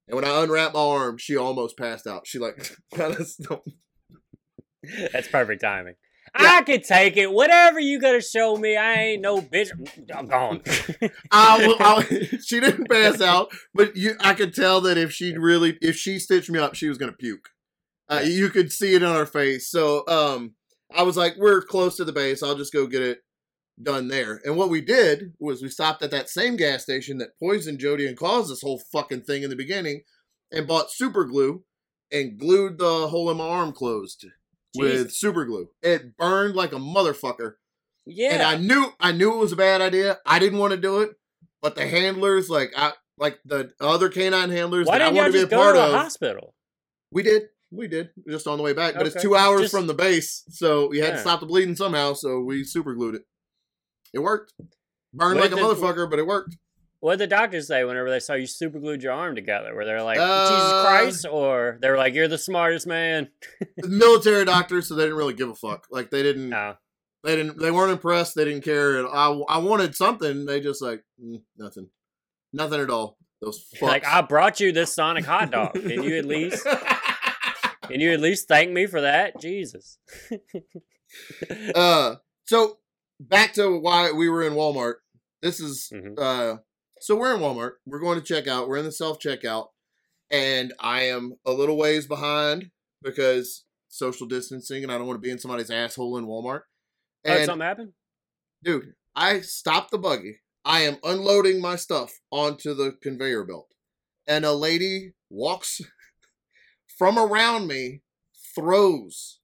[0.07, 2.25] And when I unwrapped my arm, she almost passed out.
[2.25, 3.37] She like That's
[5.27, 5.95] perfect timing.
[6.39, 6.47] Yeah.
[6.57, 7.31] I could take it.
[7.31, 9.69] Whatever you gotta show me, I ain't no bitch.
[10.13, 10.61] I'm gone.
[11.31, 12.03] I, I,
[12.45, 16.19] she didn't pass out, but you, I could tell that if she really, if she
[16.19, 17.49] stitched me up, she was gonna puke.
[18.09, 19.69] Uh, You could see it on her face.
[19.69, 20.53] So, um,
[20.95, 22.41] I was like, "We're close to the base.
[22.41, 23.19] I'll just go get it
[23.81, 27.37] done there." And what we did was we stopped at that same gas station that
[27.39, 30.01] poisoned Jody and caused this whole fucking thing in the beginning,
[30.51, 31.63] and bought super glue
[32.11, 34.25] and glued the hole in my arm closed
[34.75, 35.19] with Jesus.
[35.19, 35.69] super glue.
[35.81, 37.53] It burned like a motherfucker.
[38.05, 38.33] yeah.
[38.33, 40.17] And I knew I knew it was a bad idea.
[40.25, 41.11] I didn't want to do it,
[41.61, 45.23] but the handlers, like I like the other canine handlers Why that I didn't y'all
[45.25, 45.93] wanted to be a go part to the of.
[45.93, 46.55] hospital?
[47.11, 47.43] We did.
[47.71, 48.09] We did.
[48.27, 48.95] Just on the way back.
[48.95, 50.43] But it's two hours Just- from the base.
[50.49, 53.21] So we had to stop the bleeding somehow, so we super glued it.
[54.13, 54.53] It worked.
[55.13, 56.57] Burned What like a did- motherfucker, but it worked.
[57.01, 59.73] What did the doctors say whenever they saw you super glued your arm together?
[59.73, 61.25] Were they like, Uh, Jesus Christ?
[61.31, 63.29] Or they were like, You're the smartest man?
[63.77, 65.87] Military doctors, so they didn't really give a fuck.
[65.89, 66.75] Like they didn't No.
[67.23, 69.07] they didn't they weren't impressed, they didn't care.
[69.07, 71.87] I I wanted something, they just like mm, nothing.
[72.51, 73.17] Nothing at all.
[73.41, 73.81] Those fucks.
[73.81, 75.73] Like, I brought you this Sonic hot dog.
[75.75, 76.65] Can you at least
[77.83, 79.39] can you at least thank me for that?
[79.39, 79.99] Jesus.
[81.75, 82.78] uh so
[83.19, 84.95] back to why we were in Walmart.
[85.41, 86.17] This is Mhm.
[86.19, 86.57] uh
[87.01, 87.73] so we're in Walmart.
[87.85, 88.67] We're going to checkout.
[88.67, 89.67] We're in the self checkout
[90.29, 95.25] and I am a little ways behind because social distancing and I don't want to
[95.25, 96.61] be in somebody's asshole in Walmart.
[97.25, 97.93] Oh, And something happened?
[98.63, 100.39] dude, I stopped the buggy.
[100.65, 103.69] I am unloading my stuff onto the conveyor belt.
[104.27, 105.81] And a lady walks
[106.97, 108.01] from around me,
[108.55, 109.39] throws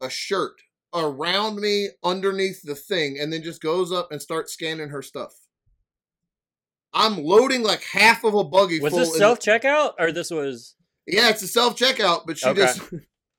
[0.00, 0.54] a shirt
[0.94, 5.32] around me underneath the thing, and then just goes up and starts scanning her stuff.
[6.92, 10.74] I'm loading like half of a buggy Was this self checkout or this was
[11.06, 12.60] yeah, it's a self checkout, but she Okay.
[12.62, 12.82] just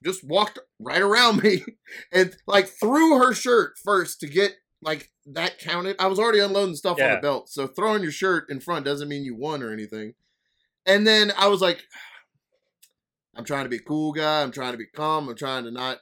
[0.03, 1.63] just walked right around me
[2.11, 5.95] and like threw her shirt first to get like that counted.
[5.99, 9.09] I was already unloading stuff on the belt, so throwing your shirt in front doesn't
[9.09, 10.13] mean you won or anything.
[10.85, 11.83] And then I was like,
[13.35, 14.41] I'm trying to be a cool guy.
[14.41, 15.27] I'm trying to be calm.
[15.29, 15.97] I'm trying to not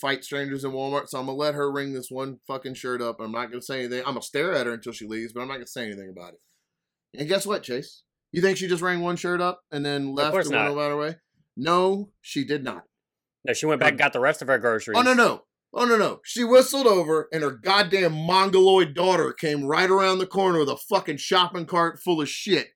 [0.00, 1.08] fight strangers in Walmart.
[1.08, 3.20] So I'm gonna let her ring this one fucking shirt up.
[3.20, 4.00] I'm not gonna say anything.
[4.00, 6.34] I'm gonna stare at her until she leaves, but I'm not gonna say anything about
[6.34, 6.40] it.
[7.18, 8.02] And guess what, Chase?
[8.32, 10.72] You think she just rang one shirt up and then left and went not.
[10.72, 11.16] about her way?
[11.56, 12.84] No, she did not.
[13.44, 14.98] No, she went back and got the rest of her groceries.
[14.98, 15.42] Oh no no.
[15.72, 16.20] Oh no no.
[16.24, 20.76] She whistled over and her goddamn mongoloid daughter came right around the corner with a
[20.76, 22.68] fucking shopping cart full of shit.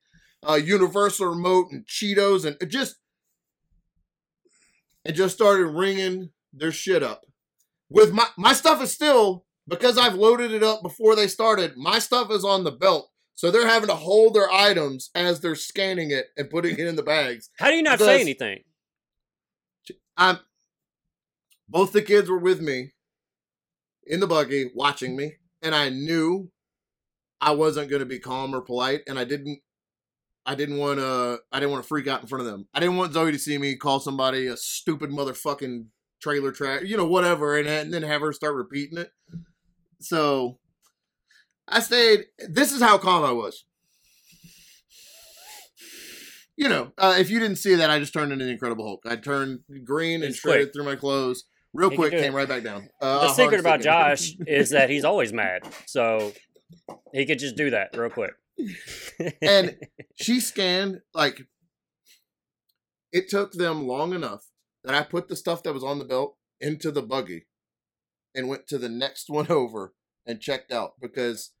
[0.47, 2.95] Uh universal remote and Cheetos and it just
[5.05, 7.25] it just started ringing their shit up.
[7.89, 11.77] With my my stuff is still because I've loaded it up before they started.
[11.77, 13.09] My stuff is on the belt.
[13.35, 16.95] So they're having to hold their items as they're scanning it and putting it in
[16.95, 17.49] the bags.
[17.57, 18.59] How do you not say anything?
[20.15, 20.39] I'm
[21.67, 22.91] both the kids were with me
[24.05, 26.51] in the buggy watching me, and I knew
[27.41, 29.59] I wasn't going to be calm or polite, and I didn't.
[30.45, 31.39] I didn't want to.
[31.51, 32.67] I didn't want to freak out in front of them.
[32.73, 35.85] I didn't want Zoe to see me call somebody a stupid motherfucking
[36.23, 39.11] trailer track, you know, whatever, and, and then have her start repeating it.
[39.99, 40.57] So
[41.67, 42.25] I stayed.
[42.49, 43.65] This is how calm I was.
[46.55, 49.01] you know, uh, if you didn't see that, I just turned into the Incredible Hulk.
[49.05, 50.73] I turned green and It's shredded quick.
[50.73, 52.87] through my clothes real quick, came right back down.
[53.01, 56.31] Uh, the secret about Josh is that he's always mad, so
[57.13, 58.33] he could just do that real quick.
[59.41, 59.75] and
[60.15, 61.41] she scanned like
[63.11, 64.43] it took them long enough
[64.83, 67.45] that I put the stuff that was on the belt into the buggy
[68.35, 69.93] and went to the next one over
[70.25, 71.51] and checked out because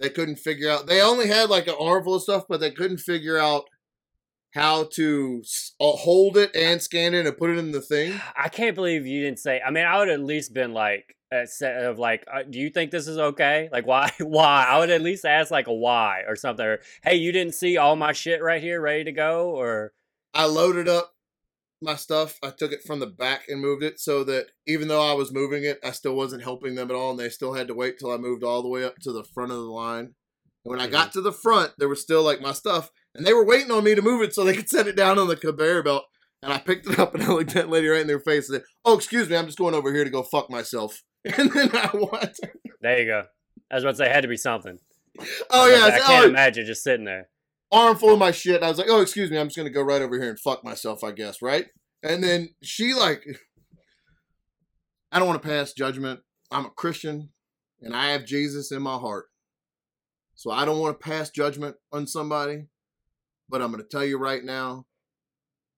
[0.00, 2.98] they couldn't figure out they only had like an armful of stuff but they couldn't
[2.98, 3.64] figure out
[4.52, 5.42] how to
[5.80, 9.06] uh, hold it and scan it and put it in the thing I can't believe
[9.06, 9.60] you didn't say.
[9.60, 12.70] I mean, I would at least been like, a set of like, uh, do you
[12.70, 13.68] think this is okay?
[13.72, 14.12] Like, why?
[14.20, 14.64] Why?
[14.68, 16.64] I would at least ask like a why or something.
[16.64, 19.50] Or, hey, you didn't see all my shit right here, ready to go?
[19.50, 19.92] Or
[20.32, 21.15] I loaded up
[21.82, 22.38] my stuff.
[22.42, 25.32] I took it from the back and moved it so that even though I was
[25.32, 27.98] moving it, I still wasn't helping them at all, and they still had to wait
[27.98, 30.14] till I moved all the way up to the front of the line.
[30.64, 33.32] And when I got to the front, there was still like my stuff, and they
[33.32, 35.36] were waiting on me to move it so they could set it down on the
[35.36, 36.04] conveyor belt.
[36.42, 38.56] And I picked it up and I looked that lady right in their face and
[38.56, 41.02] said, "Oh, excuse me, I'm just going over here to go fuck myself."
[41.38, 42.38] And then I went,
[42.80, 43.24] there you go.
[43.68, 44.78] I was about to say, had to be something.
[45.50, 47.28] "Oh yeah, I, I can't oh, imagine just sitting there.
[47.76, 48.62] Arm full of my shit.
[48.62, 50.64] I was like, "Oh, excuse me, I'm just gonna go right over here and fuck
[50.64, 51.66] myself, I guess, right?"
[52.02, 53.24] And then she like,
[55.12, 56.20] I don't want to pass judgment.
[56.50, 57.30] I'm a Christian,
[57.80, 59.26] and I have Jesus in my heart,
[60.34, 62.66] so I don't want to pass judgment on somebody.
[63.48, 64.86] But I'm gonna tell you right now,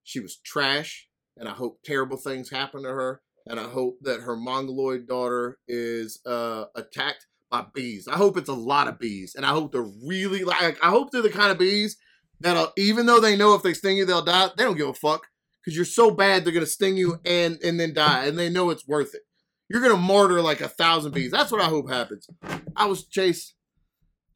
[0.03, 4.21] she was trash, and I hope terrible things happen to her, and I hope that
[4.21, 8.09] her mongoloid daughter is uh, attacked by bees.
[8.09, 10.83] I hope it's a lot of bees, and I hope they're really like.
[10.83, 11.97] I hope they're the kind of bees
[12.41, 14.89] that'll, uh, even though they know if they sting you they'll die, they don't give
[14.89, 15.27] a fuck
[15.63, 18.71] because you're so bad they're gonna sting you and and then die, and they know
[18.71, 19.23] it's worth it.
[19.69, 21.31] You're gonna martyr like a thousand bees.
[21.31, 22.29] That's what I hope happens.
[22.77, 23.55] I was chase.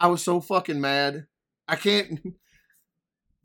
[0.01, 1.27] I was so fucking mad.
[1.69, 2.21] I can't.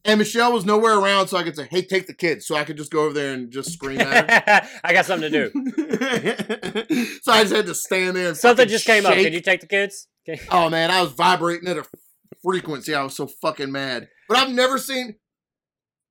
[0.08, 2.64] And Michelle was nowhere around, so I could say, "Hey, take the kids," so I
[2.64, 4.70] could just go over there and just scream at her.
[4.84, 5.52] I got something to do.
[7.22, 8.30] so I just had to stand there.
[8.30, 9.14] And Something just came up.
[9.14, 9.26] shake.
[9.26, 10.08] Can you take the kids?
[10.28, 10.42] Okay.
[10.50, 11.84] Oh man, I was vibrating at a
[12.42, 12.96] frequency.
[12.96, 14.08] I was so fucking mad.
[14.30, 15.16] But I've never seen.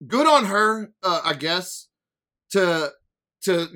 [0.06, 1.88] Good on her, uh, I guess.
[2.50, 2.92] To
[3.44, 3.68] to,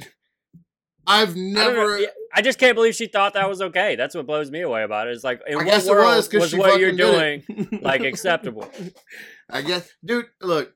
[1.06, 1.98] I've never.
[1.98, 3.96] Yeah, I just can't believe she thought that was okay.
[3.96, 5.12] That's what blows me away about it.
[5.14, 7.42] It's like, in I what guess it world was was what you're doing
[7.82, 8.70] like acceptable?
[9.52, 10.26] I guess, dude.
[10.40, 10.74] Look,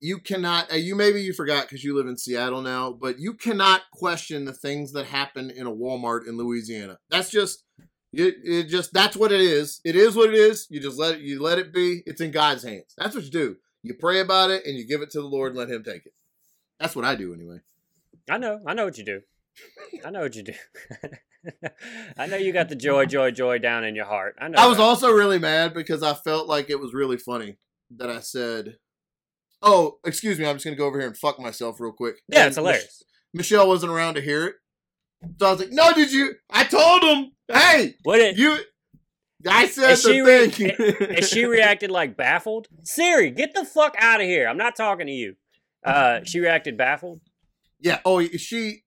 [0.00, 0.72] you cannot.
[0.72, 4.44] Uh, you maybe you forgot because you live in Seattle now, but you cannot question
[4.44, 6.98] the things that happen in a Walmart in Louisiana.
[7.10, 7.64] That's just.
[8.12, 9.80] It, it just that's what it is.
[9.84, 10.66] It is what it is.
[10.70, 11.20] You just let it.
[11.20, 12.02] You let it be.
[12.06, 12.94] It's in God's hands.
[12.96, 13.56] That's what you do.
[13.82, 16.06] You pray about it and you give it to the Lord and let Him take
[16.06, 16.14] it.
[16.80, 17.58] That's what I do anyway.
[18.30, 18.60] I know.
[18.66, 19.20] I know what you do.
[20.04, 20.52] I know what you do.
[22.18, 24.36] I know you got the joy, joy, joy down in your heart.
[24.40, 24.58] I know.
[24.58, 24.82] I was that.
[24.84, 27.58] also really mad because I felt like it was really funny
[27.96, 28.76] that I said,
[29.62, 32.40] "Oh, excuse me, I'm just gonna go over here and fuck myself real quick." Yeah,
[32.40, 33.02] And it's hilarious.
[33.32, 34.54] Michelle wasn't around to hear it.
[35.40, 36.34] So I was like, no, did you?
[36.50, 38.36] I told him, hey, What it?
[38.36, 38.58] you.
[39.48, 41.06] I said the she re- thing.
[41.16, 42.68] And she reacted like baffled.
[42.84, 44.46] Siri, get the fuck out of here.
[44.48, 45.36] I'm not talking to you.
[45.84, 47.20] Uh, she reacted baffled.
[47.80, 48.00] yeah.
[48.04, 48.82] Oh, she.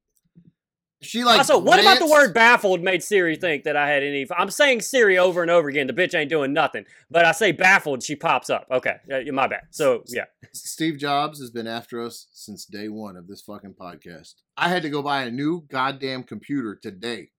[1.02, 1.38] She like.
[1.38, 4.28] also, what about the word baffled made Siri think that I had any?
[4.38, 5.88] I'm saying Siri over and over again.
[5.88, 6.86] The bitch ain't doing nothing.
[7.10, 8.68] But I say baffled, she pops up.
[8.70, 9.62] Okay, uh, my bad.
[9.72, 14.36] So yeah, Steve Jobs has been after us since day one of this fucking podcast.
[14.58, 17.30] I had to go buy a new goddamn computer today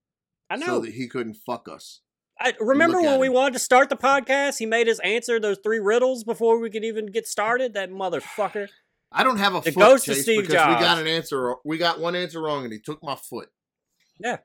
[0.49, 0.67] I know.
[0.67, 2.01] so that he couldn't fuck us.
[2.41, 3.35] I remember when we him.
[3.35, 4.59] wanted to start the podcast.
[4.59, 7.75] He made us answer those three riddles before we could even get started.
[7.75, 8.69] That motherfucker.
[9.13, 11.55] I don't have a The foot chase Steve because we got an answer.
[11.65, 13.49] We got one answer wrong, and he took my foot.
[14.19, 14.39] Yeah.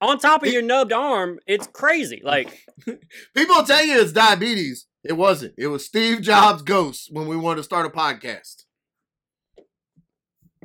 [0.00, 2.20] On top of It- your nubbed arm, it's crazy.
[2.24, 2.66] Like
[3.36, 4.86] People tell you it's diabetes.
[5.04, 5.54] It wasn't.
[5.56, 8.64] It was Steve Jobs' ghost when we wanted to start a podcast.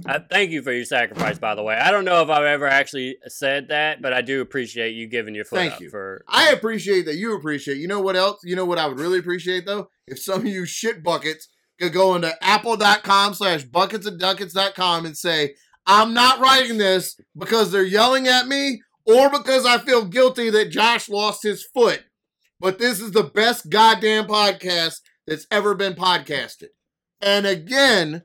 [0.05, 1.75] Uh, thank you for your sacrifice, by the way.
[1.75, 5.33] I don't know if I've ever actually said that, but I do appreciate you giving
[5.33, 5.89] your foot Thank up you.
[5.89, 6.25] for.
[6.27, 7.77] I appreciate that you appreciate.
[7.77, 8.41] You know what else?
[8.43, 9.89] You know what I would really appreciate though?
[10.05, 11.47] If some of you shit buckets
[11.79, 15.55] could go into apple.com slash buckets and duckets.com and say,
[15.85, 20.71] I'm not writing this because they're yelling at me or because I feel guilty that
[20.71, 22.03] Josh lost his foot.
[22.59, 26.69] But this is the best goddamn podcast that's ever been podcasted.
[27.21, 28.23] And again,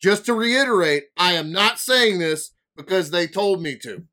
[0.00, 4.04] just to reiterate, I am not saying this because they told me to.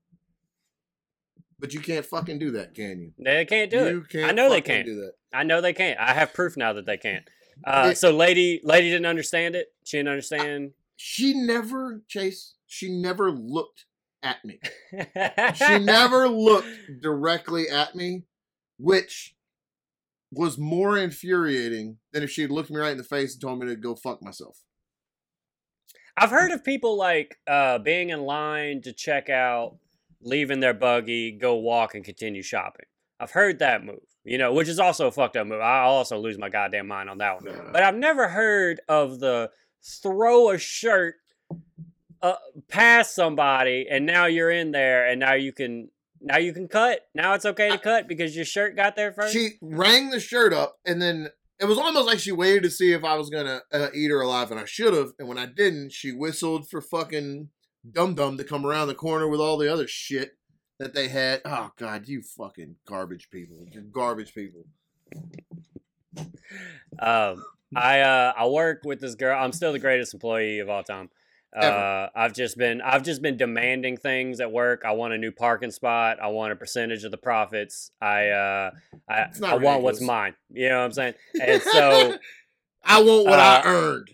[1.60, 3.12] But you can't fucking do that, can you?
[3.24, 4.10] They can't do you it.
[4.10, 4.86] Can't I know they can't.
[4.86, 5.12] do that.
[5.34, 6.00] I know they can't.
[6.00, 7.26] I have proof now that they can't.
[7.66, 9.68] Uh, It- so, lady, lady didn't understand it.
[9.84, 10.72] She didn't understand.
[10.96, 13.86] She never, Chase, she never looked
[14.24, 14.60] at me.
[15.56, 16.68] She never looked
[17.02, 18.24] directly at me,
[18.78, 19.36] which
[20.32, 23.60] was more infuriating than if she had looked me right in the face and told
[23.60, 24.58] me to go fuck myself.
[26.18, 29.78] I've heard of people like uh, being in line to check out,
[30.22, 32.86] leaving their buggy, go walk, and continue shopping.
[33.20, 35.62] I've heard that move, you know, which is also a fucked up move.
[35.62, 37.72] I also lose my goddamn mind on that one.
[37.72, 39.52] But I've never heard of the
[40.02, 41.16] throw a shirt
[42.22, 42.36] uh,
[42.68, 45.90] past somebody and now you're in there and now you can
[46.22, 47.08] now you can cut.
[47.16, 49.34] Now it's okay to cut because your shirt got there first.
[49.34, 52.94] She rang the shirt up and then it was almost like she waited to see
[52.94, 55.12] if I was gonna uh, eat her alive, and I should have.
[55.20, 57.50] And when I didn't, she whistled for fucking
[57.90, 60.38] Dum Dum to come around the corner with all the other shit
[60.80, 61.42] that they had.
[61.46, 63.58] Oh God, you fucking garbage people!
[63.72, 64.66] You garbage people.
[67.00, 67.44] Um,
[67.76, 69.38] I uh, I work with this girl.
[69.42, 71.10] I'm still the greatest employee of all time.
[71.56, 74.84] Uh, I've just been I've just been demanding things at work.
[74.86, 76.20] I want a new parking spot.
[76.22, 77.92] I want a percentage of the profits.
[78.00, 78.72] I uh,
[79.10, 80.36] I, I want what's mine.
[80.52, 81.14] You know what I'm saying?
[81.42, 82.18] And so
[82.84, 84.10] I want what uh, I earned.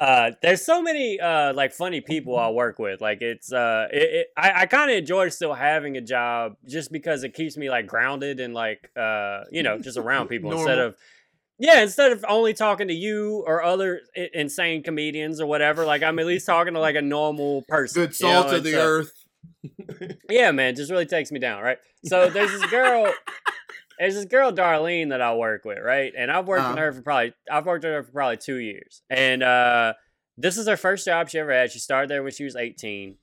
[0.00, 3.00] Uh, there's so many uh like funny people I work with.
[3.00, 6.90] Like it's uh, it, it I, I kind of enjoy still having a job just
[6.90, 10.78] because it keeps me like grounded and like uh, you know, just around people instead
[10.78, 10.96] of
[11.58, 14.00] yeah, instead of only talking to you or other
[14.32, 18.02] insane comedians or whatever, like I'm at least talking to like a normal person.
[18.02, 18.58] Good salt you know?
[18.58, 19.12] of the earth.
[20.28, 21.78] yeah, man, just really takes me down, right?
[22.04, 23.12] So there's this girl,
[23.98, 26.12] there's this girl Darlene that I work with, right?
[26.16, 26.70] And I've worked uh-huh.
[26.70, 29.94] with her for probably I've worked with her for probably two years, and uh,
[30.36, 31.70] this is her first job she ever had.
[31.70, 33.16] She started there when she was 18.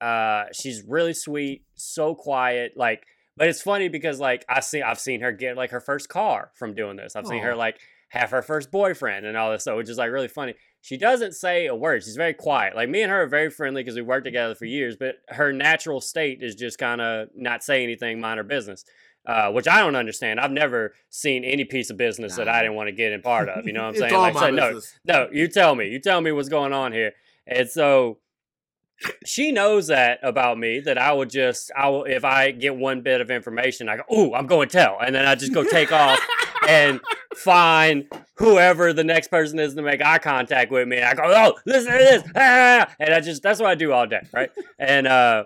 [0.00, 3.04] Uh, she's really sweet, so quiet, like
[3.36, 6.50] but it's funny because like I see I've seen her get like her first car
[6.54, 7.14] from doing this.
[7.16, 7.30] I've Aww.
[7.30, 7.78] seen her like
[8.10, 10.54] have her first boyfriend and all this stuff, which is like really funny.
[10.80, 12.04] She doesn't say a word.
[12.04, 12.76] She's very quiet.
[12.76, 15.52] Like me and her are very friendly because we worked together for years, but her
[15.52, 18.84] natural state is just kind of not say anything, mind her business.
[19.26, 20.38] Uh, which I don't understand.
[20.38, 22.44] I've never seen any piece of business nah.
[22.44, 23.66] that I didn't want to get in part of.
[23.66, 24.14] You know what I'm saying?
[24.14, 25.88] like, so, no, no, you tell me.
[25.88, 27.12] You tell me what's going on here.
[27.44, 28.18] And so
[29.24, 33.02] she knows that about me that I will just I will if I get one
[33.02, 35.64] bit of information I go oh I'm going to tell and then I just go
[35.64, 36.18] take off
[36.68, 37.00] and
[37.34, 41.22] find whoever the next person is to make eye contact with me and I go
[41.24, 42.90] oh listen to this ah!
[43.00, 45.44] and I just that's what I do all day right and uh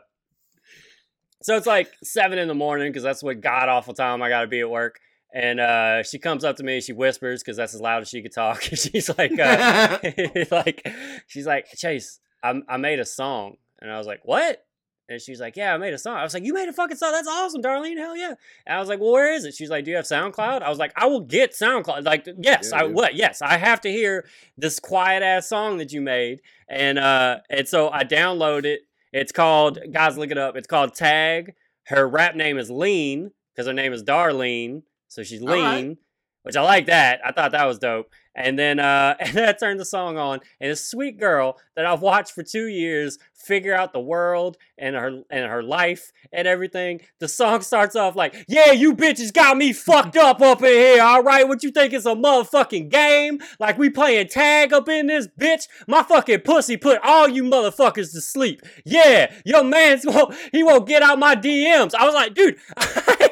[1.43, 4.43] so it's like seven in the morning because that's what god awful time I got
[4.43, 5.01] to be at work
[5.33, 6.81] and uh, she comes up to me.
[6.81, 8.63] She whispers because that's as loud as she could talk.
[8.63, 9.99] she's like, uh,
[10.51, 10.87] like,
[11.27, 13.57] she's like, Chase, I, I made a song.
[13.81, 14.65] And I was like, what?
[15.09, 16.17] And she's like, yeah, I made a song.
[16.17, 17.11] I was like, you made a fucking song.
[17.11, 17.97] That's awesome, Darlene.
[17.97, 18.35] Hell yeah.
[18.65, 19.55] And I was like, well, where is it?
[19.55, 20.63] She's like, do you have SoundCloud?
[20.63, 22.05] I was like, I will get SoundCloud.
[22.05, 23.17] Like, yes, yeah, I what?
[23.17, 24.27] Yes, I have to hear
[24.57, 26.43] this quiet ass song that you made.
[26.69, 28.83] And uh, and so I download it.
[29.13, 30.57] It's called, guys, look it up.
[30.57, 31.55] It's called Tag.
[31.87, 34.83] Her rap name is Lean because her name is Darlene.
[35.09, 35.97] So she's lean, right.
[36.45, 37.21] which I like that.
[37.25, 38.13] I thought that was dope.
[38.45, 41.87] And then uh, and then I turned the song on, and a sweet girl that
[41.87, 46.47] I've watched for two years figure out the world and her and her life and
[46.47, 47.01] everything.
[47.21, 51.03] The song starts off like, "Yeah, you bitches got me fucked up up in here.
[51.03, 53.41] All right, what you think it's a motherfucking game?
[53.59, 55.69] Like we playing tag up in this bitch?
[55.87, 58.63] My fucking pussy put all you motherfuckers to sleep.
[58.85, 61.95] Yeah, your man's won't he won't get out my DMs.
[61.95, 63.31] I was like, dude, I,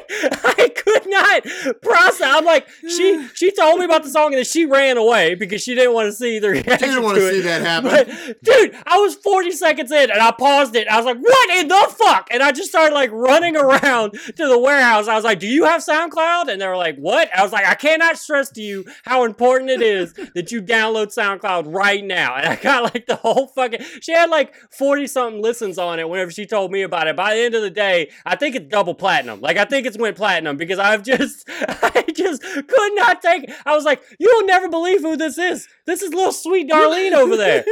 [0.57, 1.43] I could not
[1.81, 2.21] process.
[2.21, 5.61] I'm like, she she told me about the song and then she ran away because
[5.61, 6.77] she didn't want to see the reaction.
[6.77, 7.89] She didn't want to see that happen.
[7.89, 10.87] But, dude, I was 40 seconds in and I paused it.
[10.87, 12.27] I was like, what in the fuck?
[12.31, 15.07] And I just started like running around to the warehouse.
[15.07, 16.51] I was like, do you have SoundCloud?
[16.51, 17.29] And they were like, what?
[17.35, 21.15] I was like, I cannot stress to you how important it is that you download
[21.15, 22.35] SoundCloud right now.
[22.35, 26.09] And I got like the whole fucking, she had like 40 something listens on it
[26.09, 27.15] whenever she told me about it.
[27.15, 29.41] By the end of the day, I think it's double platinum.
[29.41, 33.55] Like, I think it's went platinum because I've just, I just could not take it.
[33.65, 35.67] I was like, you'll never believe who this is.
[35.85, 37.63] This is little sweet Darlene over there.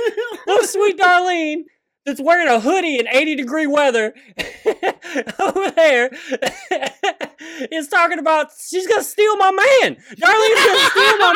[0.46, 1.64] little sweet Darlene
[2.06, 4.14] that's wearing a hoodie in 80 degree weather
[5.40, 6.10] over there
[7.72, 9.98] is talking about she's gonna steal my man.
[10.16, 11.34] Darlene's gonna steal my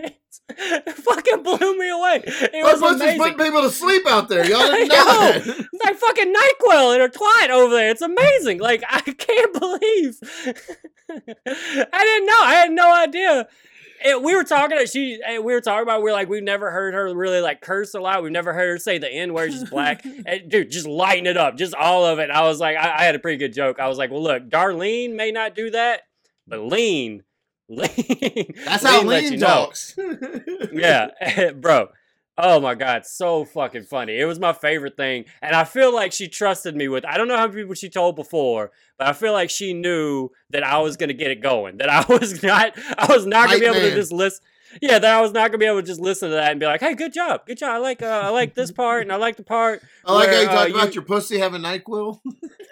[0.00, 0.12] man.
[0.48, 2.22] It fucking blew me away.
[2.24, 3.18] It was amazing.
[3.18, 4.44] putting people to sleep out there.
[4.44, 5.32] Y'all didn't know.
[5.34, 7.90] It's like fucking NyQuil and her twat over there.
[7.90, 8.60] It's amazing.
[8.60, 10.18] Like I can't believe.
[11.10, 12.40] I didn't know.
[12.40, 13.48] I had no idea
[14.04, 14.78] and we were talking.
[14.86, 16.02] She we were talking about.
[16.02, 18.22] We are like we've never heard her really like curse a lot.
[18.22, 19.52] We've never heard her say the n word.
[19.52, 20.04] She's black.
[20.26, 22.30] and, dude, just lighten it up, just all of it.
[22.30, 23.78] I was like, I, I, had a pretty good joke.
[23.80, 26.02] I was like, well, look, Darlene may not do that,
[26.46, 27.22] but lean,
[28.64, 29.94] That's how lean talks.
[30.72, 31.10] yeah,
[31.54, 31.88] bro.
[32.40, 34.18] Oh my god, so fucking funny.
[34.18, 35.24] It was my favorite thing.
[35.42, 37.90] And I feel like she trusted me with I don't know how many people she
[37.90, 41.78] told before, but I feel like she knew that I was gonna get it going.
[41.78, 43.90] That I was not I was not gonna Hype be able man.
[43.90, 44.44] to just listen
[44.80, 46.66] yeah, that I was not gonna be able to just listen to that and be
[46.66, 47.70] like, "Hey, good job, good job.
[47.70, 50.32] I like, uh, I like this part, and I like the part." I like how
[50.32, 52.20] where, you talk uh, about your pussy having Nyquil.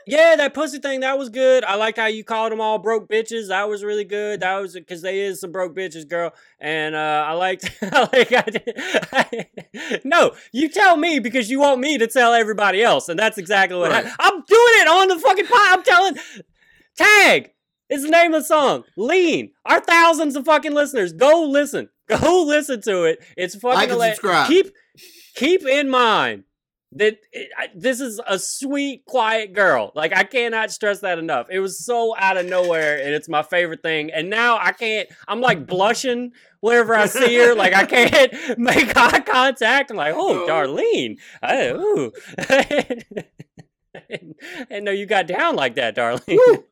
[0.08, 1.64] Yeah, that pussy thing that was good.
[1.64, 3.48] I liked how you called them all broke bitches.
[3.48, 4.38] That was really good.
[4.40, 6.32] That was because they is some broke bitches, girl.
[6.60, 7.70] And uh, I liked.
[7.82, 8.32] I like.
[8.32, 9.22] I
[9.72, 13.36] did, no, you tell me because you want me to tell everybody else, and that's
[13.36, 14.04] exactly what Right.
[14.04, 14.16] happened.
[14.20, 15.78] I'm doing it on the fucking pod.
[15.78, 16.16] I'm telling.
[16.96, 17.50] Tag
[17.90, 18.84] is the name of the song.
[18.96, 19.50] Lean.
[19.64, 21.12] Our thousands of fucking listeners.
[21.12, 21.88] Go listen.
[22.08, 23.18] Go listen to it.
[23.36, 23.96] It's fucking.
[23.98, 24.46] Like subscribe.
[24.48, 24.72] Keep
[25.34, 26.44] keep in mind
[26.96, 29.92] that it, I, this is a sweet, quiet girl.
[29.94, 31.46] Like I cannot stress that enough.
[31.50, 34.10] It was so out of nowhere, and it's my favorite thing.
[34.12, 35.08] And now I can't.
[35.28, 37.54] I'm like blushing whenever I see her.
[37.54, 39.90] Like I can't make eye contact.
[39.90, 41.18] I'm like, oh, Darlene.
[41.42, 42.12] I, ooh.
[44.70, 46.62] and no, you got down like that, Darlene.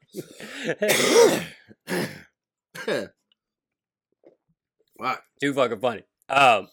[4.98, 5.16] Wow.
[5.40, 6.02] Too fucking funny.
[6.28, 6.68] Um,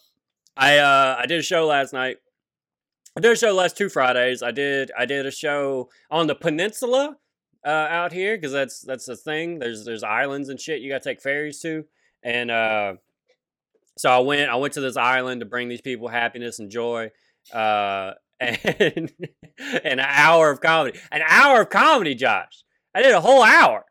[0.56, 2.16] I uh I did a show last night.
[3.16, 4.42] I did a show last two Fridays.
[4.42, 7.16] I did I did a show on the peninsula
[7.64, 9.58] uh, out here because that's that's the thing.
[9.58, 11.84] There's there's islands and shit you got to take ferries to,
[12.22, 12.94] and uh,
[13.98, 17.10] so I went I went to this island to bring these people happiness and joy.
[17.52, 19.12] Uh, and
[19.84, 22.64] an hour of comedy, an hour of comedy, Josh.
[22.92, 23.84] I did a whole hour.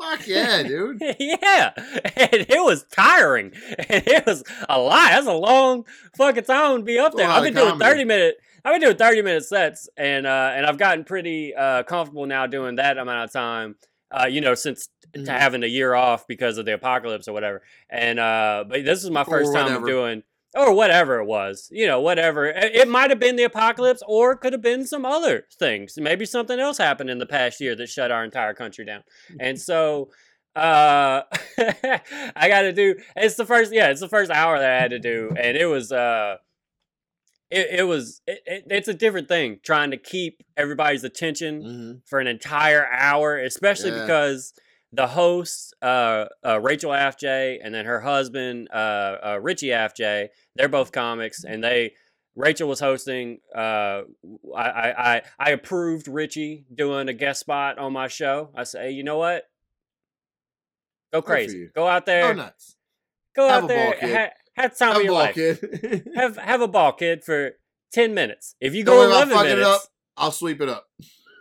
[0.00, 1.00] Fuck yeah, dude.
[1.18, 3.52] yeah, and it was tiring,
[3.88, 5.10] and it was a lot.
[5.10, 5.84] That's a long
[6.16, 7.28] fucking time to be up there.
[7.28, 8.36] I've been doing thirty minute.
[8.66, 12.46] I've been doing thirty minute sets, and uh, and I've gotten pretty uh, comfortable now
[12.48, 13.76] doing that amount of time.
[14.10, 15.24] Uh, you know, since Mhm.
[15.26, 17.62] to having a year off because of the apocalypse or whatever.
[17.88, 20.22] And uh, but this is my first time doing.
[20.56, 22.46] Or whatever it was, you know, whatever.
[22.46, 25.98] It, it might have been the apocalypse, or it could have been some other things.
[25.98, 29.02] Maybe something else happened in the past year that shut our entire country down.
[29.38, 30.10] And so,
[30.54, 31.22] uh
[32.34, 34.98] i gotta do it's the first yeah it's the first hour that i had to
[34.98, 36.36] do and it was uh
[37.50, 41.92] it, it was it, it, it's a different thing trying to keep everybody's attention hmm
[42.06, 44.02] for an entire hour especially Yeah.
[44.02, 44.52] because
[44.92, 50.68] the host uh, uh rachel afj and then her husband uh, uh richie afj they're
[50.68, 51.92] both comics and they
[52.38, 53.38] Rachel was hosting.
[53.54, 54.02] Uh,
[54.54, 58.50] I, I I I approved Richie doing a guest spot on my show.
[58.54, 59.44] I say, hey, you know what?
[61.14, 61.70] Go crazy.
[61.74, 62.34] Go out Go there.
[62.34, 62.76] nuts.
[63.34, 64.32] Go Have out there.
[64.56, 65.34] Have the time Have of a your ball, life.
[65.34, 66.08] kid.
[66.16, 67.52] Have have a ball, kid, for
[67.92, 68.54] ten minutes.
[68.60, 69.82] If you go eleven it minutes, up.
[70.16, 70.86] I'll sweep it up.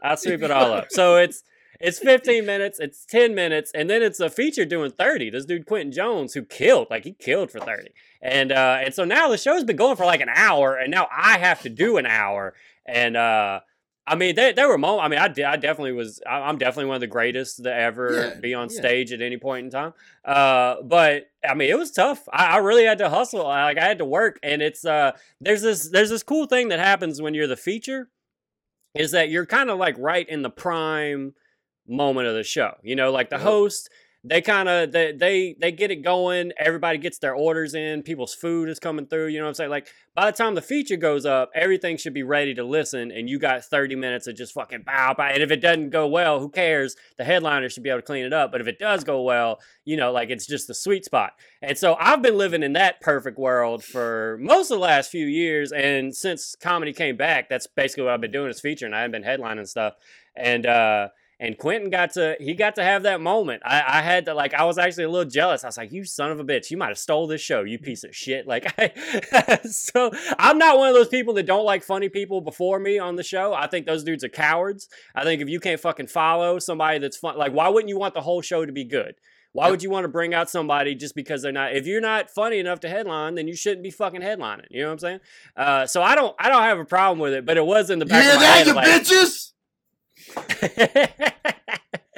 [0.03, 0.87] I'll sweep it all up.
[0.91, 1.43] So it's
[1.79, 5.29] it's 15 minutes, it's 10 minutes, and then it's a feature doing 30.
[5.31, 7.89] This dude Quentin Jones, who killed, like he killed for 30.
[8.21, 11.07] And uh and so now the show's been going for like an hour, and now
[11.15, 12.53] I have to do an hour.
[12.85, 13.59] And uh
[14.07, 15.05] I mean, there, there were moments.
[15.05, 16.21] I mean, I, de- I definitely was.
[16.29, 18.77] I- I'm definitely one of the greatest to ever Yeah, be on yeah.
[18.79, 19.93] stage at any point in time.
[20.23, 22.27] Uh, but I mean, it was tough.
[22.31, 23.47] I, I really had to hustle.
[23.47, 26.67] I, like I had to work, and it's uh, there's this there's this cool thing
[26.69, 28.09] that happens when you're the feature,
[28.93, 31.33] is that you're kind of like right in the prime
[31.87, 32.73] moment of the show.
[32.83, 33.89] You know, like the host,
[34.27, 36.51] they kind of they, they they get it going.
[36.57, 38.01] Everybody gets their orders in.
[38.01, 39.27] People's food is coming through.
[39.27, 39.69] You know what I'm saying?
[39.69, 43.29] Like by the time the feature goes up, everything should be ready to listen, and
[43.29, 45.27] you got 30 minutes of just fucking bow bow.
[45.27, 46.95] And if it doesn't go well, who cares?
[47.17, 48.51] The headliner should be able to clean it up.
[48.51, 51.33] But if it does go well, you know, like it's just the sweet spot.
[51.61, 55.27] And so I've been living in that perfect world for most of the last few
[55.27, 55.71] years.
[55.71, 58.93] And since comedy came back, that's basically what I've been doing is featuring.
[58.93, 59.93] I haven't been headlining stuff.
[60.35, 61.09] And uh
[61.45, 63.61] and Quentin got to he got to have that moment.
[63.63, 65.63] I, I had to like I was actually a little jealous.
[65.63, 66.71] I was like, "You son of a bitch!
[66.71, 70.77] You might have stole this show, you piece of shit!" Like, I, so I'm not
[70.77, 73.53] one of those people that don't like funny people before me on the show.
[73.53, 74.87] I think those dudes are cowards.
[75.13, 78.15] I think if you can't fucking follow somebody that's fun, like, why wouldn't you want
[78.15, 79.15] the whole show to be good?
[79.51, 81.73] Why would you want to bring out somebody just because they're not?
[81.73, 84.65] If you're not funny enough to headline, then you shouldn't be fucking headlining.
[84.69, 85.19] You know what I'm saying?
[85.55, 87.45] Uh, so I don't, I don't have a problem with it.
[87.45, 89.53] But it was in the back my that, you like, bitches?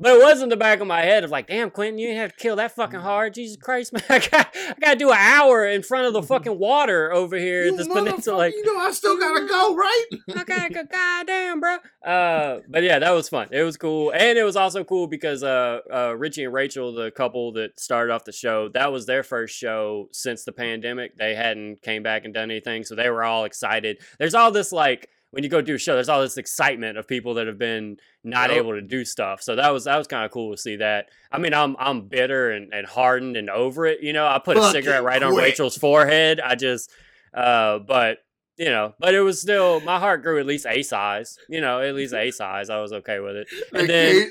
[0.00, 2.20] but it was in the back of my head of like, damn, Quentin, you didn't
[2.20, 3.34] have to kill that fucking hard.
[3.34, 4.02] Jesus Christ, man.
[4.08, 7.36] I got, I got to do an hour in front of the fucking water over
[7.36, 8.36] here You at this peninsula.
[8.36, 10.04] Like, you know I still gotta go, right?
[10.30, 11.76] okay, good goddamn, bro.
[12.04, 13.48] Uh, but yeah, that was fun.
[13.50, 17.10] It was cool, and it was also cool because uh, uh, Richie and Rachel, the
[17.10, 21.16] couple that started off the show, that was their first show since the pandemic.
[21.16, 23.98] They hadn't came back and done anything, so they were all excited.
[24.18, 27.06] There's all this like when you go do a show, there's all this excitement of
[27.08, 28.58] people that have been not Yep.
[28.58, 29.42] able to do stuff.
[29.42, 31.08] So that was that was kind of cool to see that.
[31.32, 34.00] I mean, I'm I'm bitter and, and hardened and over it.
[34.02, 35.34] You know, I put a cigarette right on.
[35.34, 36.40] Rachel's forehead.
[36.40, 36.90] I just
[37.34, 38.18] Uh, but
[38.56, 41.36] you know, but it was still my heart grew at least a size.
[41.48, 42.70] You know, at least a size.
[42.70, 43.48] I was okay with it.
[43.72, 44.30] And then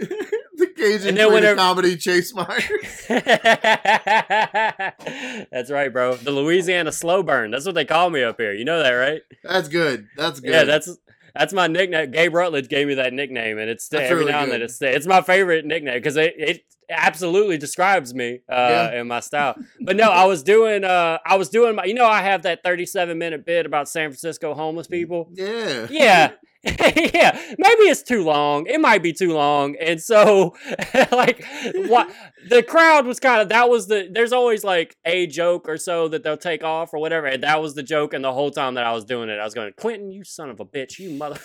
[0.57, 3.07] the Cajun and whenever- comedy, Chase Mayers.
[5.51, 6.15] That's right, bro.
[6.15, 7.51] The Louisiana slow burn.
[7.51, 8.53] That's what they call me up here.
[8.53, 9.21] You know that, right?
[9.43, 10.07] That's good.
[10.17, 10.51] That's good.
[10.51, 10.95] Yeah, that's
[11.35, 12.11] that's my nickname.
[12.11, 14.65] Gabe Rutledge gave me that nickname, and it's That's every really now and then good.
[14.65, 18.89] it's it's my favorite nickname because it, it absolutely describes me uh, Yeah.
[18.99, 19.55] and my style.
[19.81, 22.63] But no, I was doing uh I was doing my you know I have that
[22.63, 25.29] thirty seven minute bit about San Francisco homeless people.
[25.33, 25.87] yeah.
[25.89, 26.31] Yeah.
[26.79, 28.67] yeah, maybe it's too long.
[28.67, 30.55] It might be too long, and so
[31.11, 31.43] like,
[31.75, 32.09] what
[32.49, 34.07] the crowd was kind of that was the.
[34.09, 37.61] There's always like a joke or so that they'll take off or whatever, and that
[37.61, 38.13] was the joke.
[38.13, 40.49] And the whole time that I was doing it, I was going, "Quentin, you son
[40.49, 41.37] of a bitch, you mother."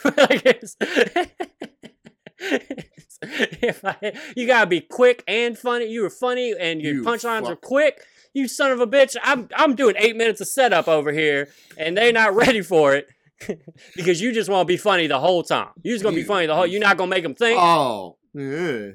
[3.21, 5.87] if I, you gotta be quick and funny.
[5.87, 8.05] You were funny, and your You punchlines are quick.
[8.35, 9.17] You son of a bitch!
[9.21, 13.09] I'm I'm doing eight minutes of setup over here, and they're not ready for it
[13.97, 15.69] because you just want to be funny the whole time.
[15.83, 16.67] You're just gonna be funny the whole.
[16.67, 17.59] You're not gonna make them think.
[17.61, 18.17] Oh.
[18.35, 18.91] Yeah.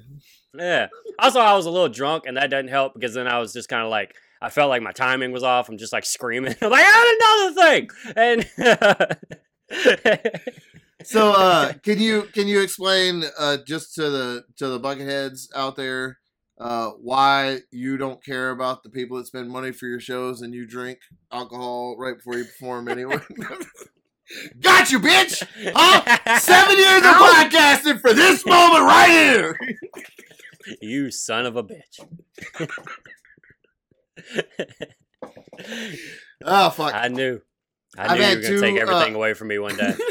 [0.55, 0.87] Yeah.
[1.19, 3.69] Also, I was a little drunk, and that doesn't help because then I was just
[3.69, 5.69] kind of like, I felt like my timing was off.
[5.69, 6.55] I'm just like screaming.
[6.61, 9.19] I'm like, I had another thing, and
[11.03, 15.75] So uh can you can you explain uh just to the to the bucketheads out
[15.75, 16.19] there
[16.59, 20.53] uh why you don't care about the people that spend money for your shows and
[20.53, 20.99] you drink
[21.31, 23.19] alcohol right before you perform anyway?
[24.59, 25.43] Got you, bitch!
[25.75, 26.37] Huh?
[26.39, 29.57] Seven years of podcasting for this moment right here.
[30.81, 31.99] you son of a bitch.
[36.45, 36.93] Oh fuck.
[36.93, 37.41] I knew.
[37.97, 39.93] I I've knew you were gonna take everything uh, away from me one day.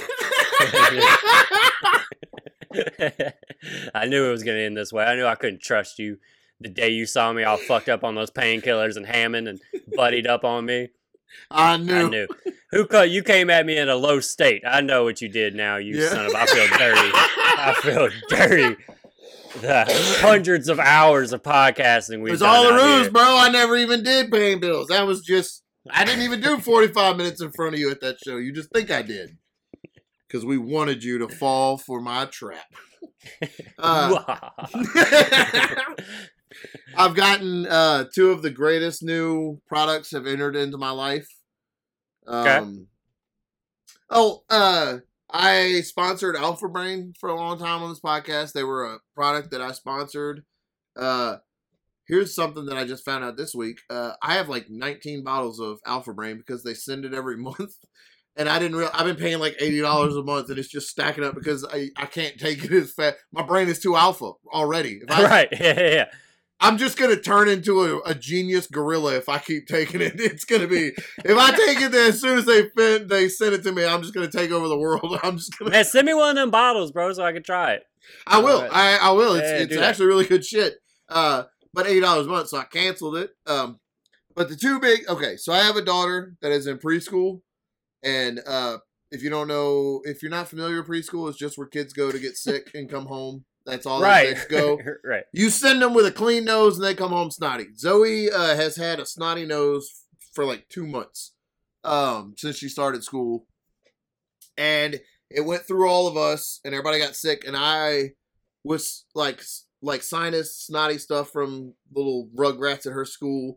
[3.94, 5.04] I knew it was gonna end this way.
[5.04, 6.18] I knew I couldn't trust you.
[6.60, 9.60] The day you saw me all fucked up on those painkillers and Hammond and
[9.96, 10.90] buddied up on me,
[11.50, 11.94] I knew.
[11.94, 12.26] I knew.
[12.70, 13.10] Who cut?
[13.10, 14.62] You came at me in a low state.
[14.66, 15.54] I know what you did.
[15.54, 16.08] Now, you Yeah.
[16.08, 16.34] son of.
[16.34, 17.10] I feel dirty.
[17.14, 18.76] I feel dirty.
[19.60, 19.84] The
[20.20, 23.22] hundreds of hours of podcasting we've was done all a ruse, bro.
[23.22, 24.88] I never even did paying bills.
[24.88, 28.16] That was just I didn't even do 45 minutes in front of you at that
[28.24, 28.36] show.
[28.38, 29.36] You just think I did.
[30.26, 32.64] Because we wanted you to fall for my trap.
[33.78, 34.36] Uh,
[36.96, 41.26] I've gotten uh, two of the greatest new products have entered into my life.
[42.26, 42.56] Okay.
[42.56, 42.86] Um,
[44.14, 44.98] Oh, uh,
[45.30, 48.52] I sponsored Alpha Brain for a long time on this podcast.
[48.52, 50.44] They were a product that I sponsored.
[50.94, 51.36] Uh,
[52.06, 53.80] here's something that I just found out this week.
[53.88, 57.72] Uh, I have like 19 bottles of Alpha Brain because they send it every month.
[58.36, 58.90] And I didn't real.
[58.94, 61.90] I've been paying like eighty dollars a month, and it's just stacking up because I,
[61.98, 63.18] I can't take it as fast.
[63.30, 65.00] My brain is too alpha already.
[65.02, 65.48] If I, right.
[65.60, 66.04] Yeah, yeah, yeah.
[66.62, 70.14] I'm just gonna turn into a, a genius gorilla if I keep taking it.
[70.20, 70.92] It's gonna be
[71.24, 73.84] if I take it there as soon as they fin- they send it to me,
[73.84, 75.18] I'm just gonna take over the world.
[75.24, 75.72] I'm just gonna.
[75.72, 77.82] Man, send me one of them bottles, bro, so I can try it.
[78.26, 78.58] I will.
[78.58, 78.72] Alright.
[78.72, 79.34] I, I will.
[79.34, 79.84] It's Yeah, it's do that.
[79.90, 80.74] actually really good shit.
[81.08, 81.44] Uh,
[81.74, 83.30] but eighty dollars a month, so I canceled it.
[83.46, 83.80] Um,
[84.36, 85.36] but the two big okay.
[85.36, 87.40] So I have a daughter that is in preschool,
[88.04, 88.78] and uh,
[89.10, 92.10] if you don't know, if you're not familiar with preschool, it's just where kids go
[92.12, 93.44] to get sick and come home.
[93.64, 94.36] That's all right.
[94.36, 94.78] they go.
[95.04, 95.24] right.
[95.32, 97.68] You send them with a clean nose and they come home snotty.
[97.76, 101.32] Zoe uh, has had a snotty nose for like two months
[101.84, 103.46] um, since she started school.
[104.56, 105.00] And
[105.30, 107.44] it went through all of us and everybody got sick.
[107.46, 108.10] And I
[108.64, 109.42] was like,
[109.80, 113.56] like sinus snotty stuff from little rugrats at her school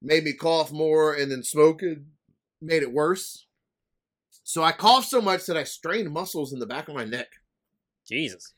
[0.00, 2.06] made me cough more and then smoking
[2.60, 3.46] made it worse.
[4.44, 7.28] So I coughed so much that I strained muscles in the back of my neck.
[8.08, 8.52] Jesus.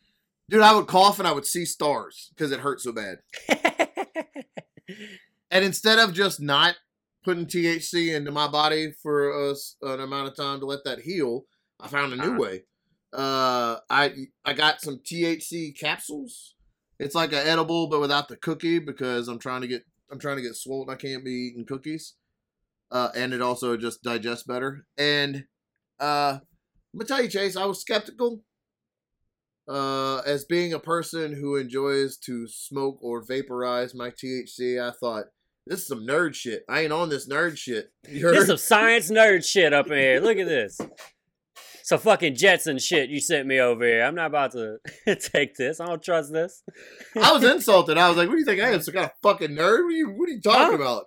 [0.50, 3.18] Dude, I would cough and I would see stars because it hurt so bad.
[5.50, 6.74] And instead of just not
[7.24, 11.44] putting THC into my body for a an amount of time to let that heal,
[11.78, 12.38] I found a new Uh-huh.
[12.40, 12.64] way.
[13.12, 16.56] Uh, I I got some THC capsules.
[16.98, 20.36] It's like an edible, but without the cookie because I'm trying to get I'm trying
[20.36, 20.90] to get swollen.
[20.90, 22.14] I can't be eating cookies.
[22.90, 24.86] Uh, and it also just digests better.
[24.98, 25.44] And
[26.00, 28.42] uh, I'm gonna tell you, Chase, I was skeptical.
[29.66, 35.24] Uh, as being a person who enjoys to smoke or vaporize my THC, I thought
[35.66, 36.64] this is some nerd shit.
[36.68, 37.90] I ain't on this nerd shit.
[38.08, 38.46] You There's heard?
[38.48, 40.20] some science nerd shit up in here.
[40.20, 40.78] Look at this.
[41.82, 44.02] Some fucking Jetson shit you sent me over here.
[44.04, 44.78] I'm not about to
[45.18, 45.80] take this.
[45.80, 46.62] I don't trust this.
[47.20, 47.98] I was insulted.
[47.98, 48.80] I was like, "What do you think I am?
[48.80, 49.82] Some kind of fucking nerd?
[49.84, 50.82] What are you, what are you talking Huh?
[50.82, 51.04] about?"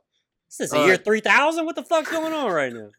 [0.49, 1.65] This is Uh, year 3000.
[1.65, 2.89] What the fuck's going on right now?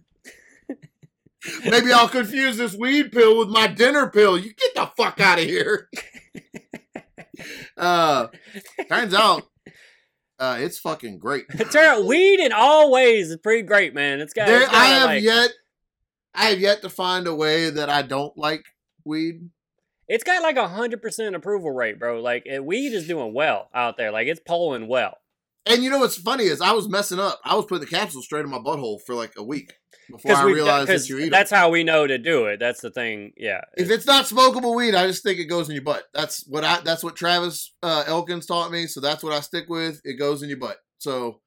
[1.65, 4.39] Maybe I'll confuse this weed pill with my dinner pill.
[4.39, 5.89] You get the fuck out of here.
[7.77, 8.29] uh,
[8.89, 9.45] turns out
[10.39, 11.47] Uh, it's fucking great.
[11.73, 14.21] Turn out weed in all ways is pretty great, man.
[14.21, 14.47] It's got.
[14.47, 15.51] There, it's I got, have like, yet,
[16.35, 18.63] I have yet to find a way that I don't like
[19.05, 19.51] weed.
[20.07, 22.21] It's got like a hundred percent approval rate, bro.
[22.21, 24.13] Like weed is doing well out there.
[24.13, 25.17] Like it's polling well.
[25.67, 27.41] And you know what's funny is I was messing up.
[27.45, 29.75] I was putting the capsule straight in my butthole for like a week
[30.11, 32.59] before I realized that you eat that's how we know to do it.
[32.59, 33.33] That's the thing.
[33.37, 33.61] Yeah.
[33.77, 36.05] If it's not smokable weed, I just think it goes in your butt.
[36.15, 36.81] That's what I.
[36.81, 38.87] That's what Travis uh, Elkins taught me.
[38.87, 40.01] So that's what I stick with.
[40.05, 40.79] It goes in your butt.
[40.99, 41.41] So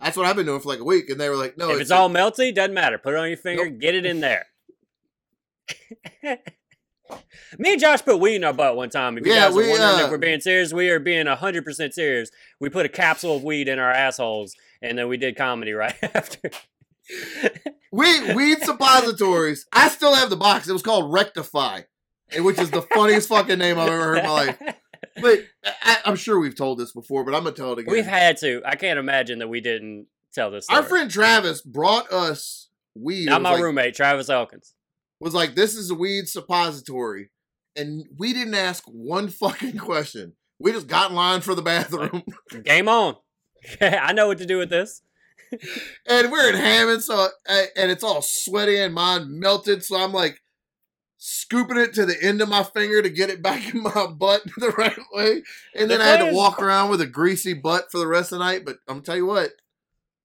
[0.00, 1.10] that's what I've been doing for like a week.
[1.10, 2.98] And they were like, "No, if it's all melty, doesn't matter.
[2.98, 4.46] Put it on your finger, get it in there.
[7.58, 9.16] Me and Josh put weed in our butt one time.
[9.18, 11.26] If you Yeah, guys are we, wondering uh, if we're being serious, we are being
[11.26, 12.30] hundred percent serious.
[12.60, 15.94] We put a capsule of weed in our assholes, and then we did comedy right
[16.02, 16.50] after.
[17.92, 19.66] weed weed suppositories.
[19.72, 20.68] I still have the box.
[20.68, 21.82] It was called Rectify,
[22.38, 24.58] which is the funniest fucking name I've ever heard in my life.
[25.20, 25.40] But
[25.82, 27.92] I, I'm sure we've told this before, but I'm gonna tell it again.
[27.92, 28.62] We've had to.
[28.64, 30.64] I can't imagine that we didn't tell this.
[30.64, 30.80] Story.
[30.80, 33.26] Our friend Travis brought us weed.
[33.26, 34.73] Not my like- roommate, Travis Elkins.
[35.24, 37.30] Was like, "This is a weed suppository,"
[37.74, 40.34] and we didn't ask one fucking question.
[40.58, 42.22] We just got in line for the bathroom,
[42.64, 43.16] Game on.
[43.80, 45.02] I know what to do with this.
[46.06, 49.82] and we're in Hammond, so and it's all sweaty and mine melted.
[49.84, 50.40] So I'm like
[51.16, 54.42] scooping it to the end of my finger to get it back in my butt
[54.58, 55.42] the right way,
[55.74, 58.30] and then The I had to walk around with a greasy butt for the rest
[58.32, 58.64] of the night.
[58.64, 59.52] But I'm gonna tell you what,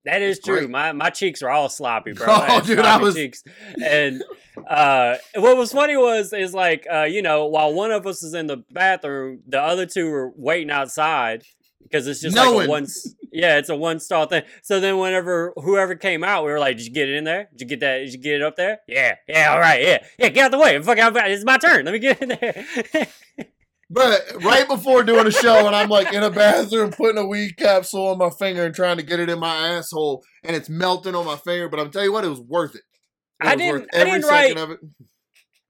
[0.06, 0.60] That is true.
[0.60, 0.70] great.
[0.70, 2.28] My my cheeks are all sloppy, bro.
[2.50, 3.43] Oh, dude, I was- cheeks.
[3.84, 4.24] And
[4.68, 8.34] uh, what was funny was is like uh, you know while one of us is
[8.34, 11.43] in the bathroom, the other two were waiting outside
[11.84, 12.68] because it's just like Knowing.
[12.68, 12.88] a one.
[13.32, 14.43] Yeah, it's a one stall thing.
[14.64, 17.47] So then whenever whoever came out, we were like, "Did you get it in there?
[17.52, 17.97] Did you get that?
[18.00, 18.80] Did you get it up there?
[18.88, 20.30] Yeah, yeah, all right, yeah, yeah.
[20.30, 20.82] Get out the way.
[20.82, 21.16] Fuck out.
[21.30, 21.86] It's my turn.
[21.86, 22.66] Let me get in there.
[23.89, 27.57] but right before doing a show, and I'm like in a bathroom putting a weed
[27.57, 31.15] capsule on my finger and trying to get it in my asshole, and it's melting
[31.15, 31.69] on my finger.
[31.69, 32.81] But I'm telling you what, it was worth it.
[33.41, 34.79] It I was didn't- worth I didn't second write- of it.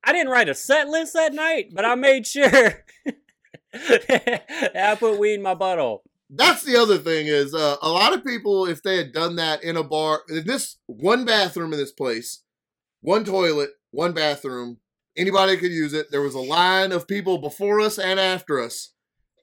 [0.04, 2.86] I didn't write a set list that night, but I made sure
[3.74, 6.00] I put weed in my butthole.
[6.30, 9.64] That's the other thing is uh, a lot of people, if they had done that
[9.64, 12.44] in a bar, in this one bathroom in this place,
[13.02, 14.78] one toilet, one bathroom,
[15.20, 16.12] anybody could use it.
[16.12, 18.94] There was a line of people before us and after us,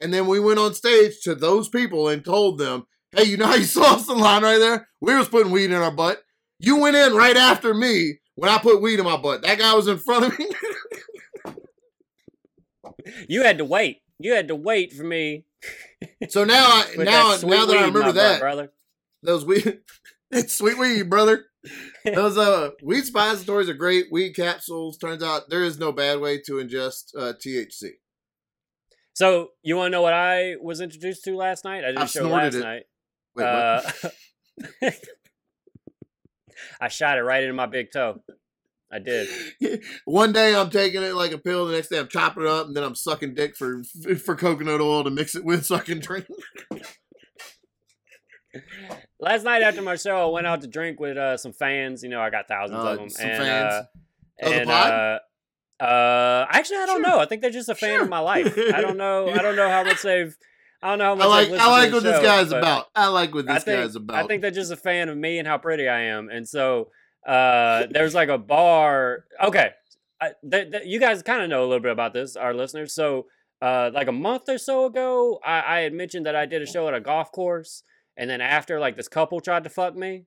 [0.01, 3.47] and then we went on stage to those people and told them, "Hey, you know
[3.47, 4.89] how you saw us in line right there?
[5.01, 6.23] We was putting weed in our butt.
[6.59, 9.43] You went in right after me when I put weed in my butt.
[9.43, 10.49] That guy was in front of me."
[13.29, 14.03] You had to wait.
[14.19, 15.45] You had to wait for me.
[16.29, 18.73] so now, I, now, that now that I remember that, brother.
[19.23, 19.81] those weed
[20.31, 21.47] it's sweet weed brother
[22.15, 26.39] those uh weed suppositories are great weed capsules turns out there is no bad way
[26.41, 27.91] to ingest uh, thc
[29.15, 31.85] So you want to know what I was introduced to last night?
[31.85, 32.61] I did a I've show last it.
[32.61, 32.83] night.
[33.35, 33.83] Wait, Uh,
[36.81, 38.23] I shot it right into my big toe.
[38.93, 39.29] I did.
[40.05, 42.67] one day i'm taking it like a pill the next day i'm chopping it up
[42.69, 43.83] and then i'm sucking dick for
[44.25, 46.27] for coconut oil to mix it with so i can drink
[49.19, 52.03] Last night after my show, I went out to drink with uh, some fans.
[52.03, 53.09] You know, I got thousands Uh, of them.
[53.11, 53.73] some and, fans?
[53.75, 54.93] Uh, Of the pod?
[54.93, 57.11] Uh, uh, actually, I don't Sure.
[57.13, 57.19] know.
[57.19, 58.03] I think they're just a fan Sure.
[58.05, 58.57] of my life.
[58.75, 59.29] I don't know.
[59.31, 60.37] I don't know how much they've.
[60.83, 63.35] I don't know how much i like i like what this guy's about i like
[63.35, 65.57] what this think, guy's about I think they're just a fan of me and how
[65.57, 66.29] pretty I am.
[66.29, 66.91] And so
[67.27, 69.25] uh, there's like a bar.
[69.43, 69.71] Okay.
[70.21, 72.95] I, th- th- you guys kind of know a little bit about this, our listeners.
[72.95, 73.27] So,
[73.63, 76.67] uh, like a month or so ago, I, I had mentioned that I did a
[76.67, 77.83] show at a golf course.
[78.17, 80.25] And then after, like, this couple tried to fuck me.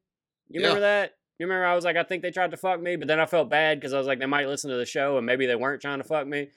[0.49, 1.13] You remember that?
[1.37, 3.25] You remember I was like, I think they tried to fuck me, but then I
[3.25, 5.55] felt bad because I was like, they might listen to the show and maybe they
[5.55, 6.49] weren't trying to fuck me.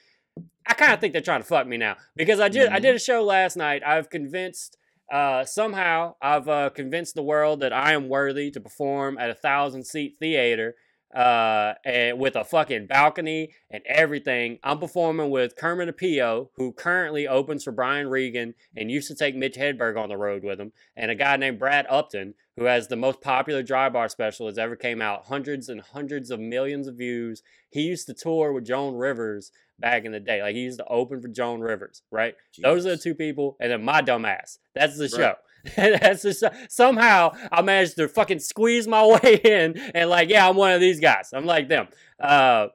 [0.66, 2.82] I kind of think they're trying to fuck me now because I did I Mhm.
[2.82, 3.82] did a show last night.
[3.84, 4.76] I've convinced
[5.12, 9.34] uh, somehow I've uh, convinced the world that I am worthy to perform at a
[9.34, 10.74] thousand seat theater
[11.14, 14.58] uh, and with a fucking balcony and everything.
[14.62, 19.34] I'm performing with Kermit Apio, who currently opens for Brian Regan and used to take
[19.36, 22.88] Mitch Hedberg on the road with him, and a guy named Brad Upton, who has
[22.88, 26.88] the most popular dry bar special that's ever came out, hundreds and hundreds of millions
[26.88, 27.42] of views.
[27.70, 30.42] He used to tour with Joan Rivers back in the day.
[30.42, 32.34] Like he used to open for Joan Rivers, right?
[32.62, 34.58] Those are the two people, and then my dumb ass.
[34.74, 35.10] That's the Right.
[35.12, 35.34] show.
[35.76, 36.50] That's the show.
[36.68, 40.80] Somehow I managed to fucking squeeze my way in, and like, yeah, I'm one of
[40.80, 41.30] these guys.
[41.32, 41.88] I'm like them.
[42.18, 42.68] Uh,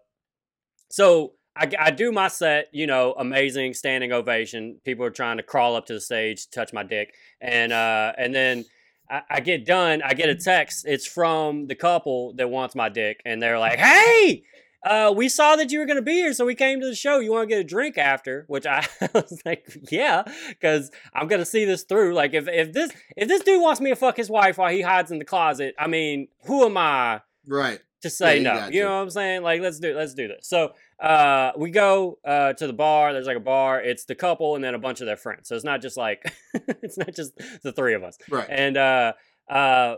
[0.90, 4.80] so I, I do my set, you know, amazing standing ovation.
[4.86, 8.34] People are trying to crawl up to the stage, touch my dick, and uh, and
[8.34, 8.66] then
[9.10, 10.02] I, I get done.
[10.04, 10.86] I get a text.
[10.88, 14.44] It's from the couple that wants my dick, and they're like, "Hey,
[14.86, 17.20] uh, we saw that you were gonna be here, so we came to the show.
[17.20, 18.46] You want to get a drink after?
[18.48, 22.14] Which I was like, yeah, because I'm gonna see this through.
[22.14, 24.82] Like, if if this if this dude wants me to fuck his wife while he
[24.82, 27.80] hides in the closet, I mean, who am I Right.
[28.02, 28.60] to say Yeah, no?
[28.60, 29.42] got You know what I'm saying?
[29.44, 30.48] Like, let's do let's do this.
[30.48, 33.14] So, uh, we go uh to the bar.
[33.14, 33.82] There's like a bar.
[33.82, 35.50] It's the couple and then a bunch of their friends.
[35.50, 36.24] So it's not just like
[36.54, 38.18] it's not just the three of us.
[38.30, 38.48] Right.
[38.50, 39.14] And uh,
[39.50, 39.96] uh,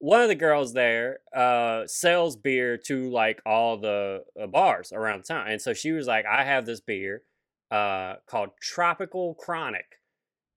[0.00, 5.24] one of the girls there uh, sells beer to like all the uh, bars around
[5.24, 5.48] town.
[5.48, 7.22] And so she was like, I have this beer
[7.70, 10.00] uh, called Tropical Chronic.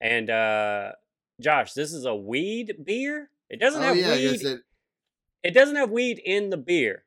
[0.02, 0.94] And uh,
[1.42, 3.30] Josh, this is a weed beer.
[3.50, 4.42] It doesn't Oh have yeah, weed.
[4.44, 4.62] it.
[5.44, 7.04] It doesn't have weed in the beer,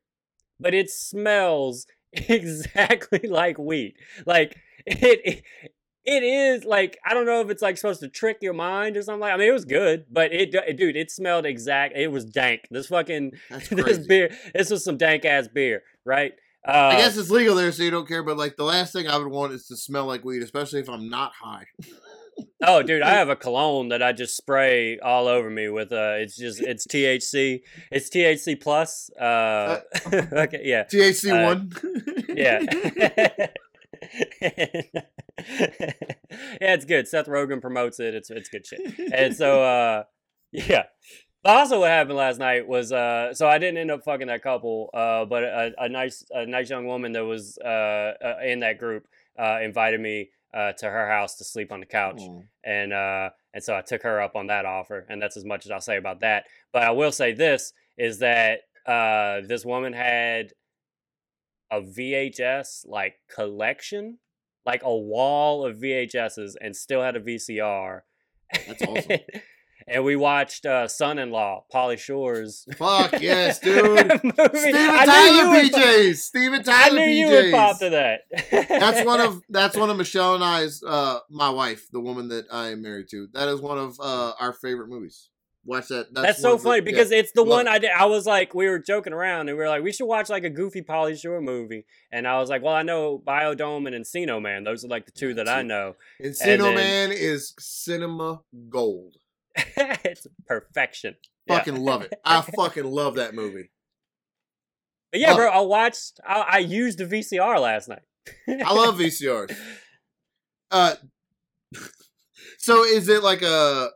[0.61, 3.95] but it smells exactly like weed.
[4.27, 4.57] Like
[4.87, 5.45] it, it
[6.07, 9.21] is like I don't know if it's like supposed to trick your mind or something.
[9.21, 11.97] Like I mean, it was good, but it, dude, it smelled exact.
[11.97, 12.69] It was dank.
[12.71, 13.33] This fucking
[13.71, 14.31] this beer.
[14.55, 16.33] This was some dank ass beer, right?
[16.67, 18.23] Uh, I guess it's legal there, so you don't care.
[18.25, 20.89] But like the last thing I would want is to smell like weed, especially if
[20.89, 21.67] I'm not high.
[22.63, 25.91] Oh, dude, I have a cologne that I just spray all over me with.
[25.91, 27.63] Uh, it's just it's THC.
[27.91, 29.09] It's THC plus.
[29.19, 29.81] Uh,
[30.13, 30.85] okay, yeah.
[30.85, 31.73] THC Uh, one.
[32.29, 33.47] Yeah.
[34.43, 35.03] yeah,
[36.61, 37.09] it's good.
[37.09, 38.15] Seth Rogen promotes it.
[38.15, 38.81] It's it's good shit.
[39.13, 40.05] And so uh
[40.53, 40.85] yeah.
[41.43, 44.43] But also what happened last night was uh so I didn't end up fucking that
[44.43, 48.61] couple, uh but a, a nice a nice young woman that was uh, uh in
[48.61, 49.07] that group
[49.39, 52.43] uh invited me uh to her house to sleep on the couch Oh.
[52.65, 55.65] and uh and so I took her up on that offer, and that's as much
[55.65, 56.45] as I'll say about that.
[56.75, 60.53] But I will say this is that uh this woman had
[61.71, 64.19] a VHS like collection,
[64.65, 68.01] like a wall of VHSs, and still had a VCR.
[68.67, 69.19] That's awesome.
[69.89, 73.99] and we watched uh, Son-in-Law, Pauly Shore's Fuck yes, dude.
[74.01, 76.17] Steven I Tyler PJs.
[76.17, 77.79] Steven I Tyler knew you would pop PJs.
[77.79, 78.69] to that.
[78.69, 82.47] That's one of that's one of Michelle and I's uh my wife, the woman that
[82.51, 83.29] I am married to.
[83.33, 85.29] That is one of uh our favorite movies.
[85.67, 86.15] Watch that.
[86.15, 86.85] That's, That's so funny yeah.
[86.85, 87.71] because it's the one it.
[87.71, 87.91] I did.
[87.91, 90.45] I was like, we were joking around and we were like, we should watch like
[90.45, 91.85] a goofy Pauly Shore movie.
[92.13, 94.63] And I was like, well, I know Biodome and Encino Man.
[94.63, 95.97] Those are like the two that I know.
[96.23, 99.17] Encino then- Man is cinema gold.
[99.57, 101.17] it's perfection.
[101.47, 101.59] Yeah.
[101.59, 102.15] Fucking love it.
[102.25, 103.71] I fucking love that movie.
[105.11, 106.21] But yeah, bro, I watched.
[106.27, 108.03] I, I used the VCR last night.
[108.49, 109.57] I love VCRs.
[110.69, 110.97] Uh,
[112.59, 113.91] so is it like a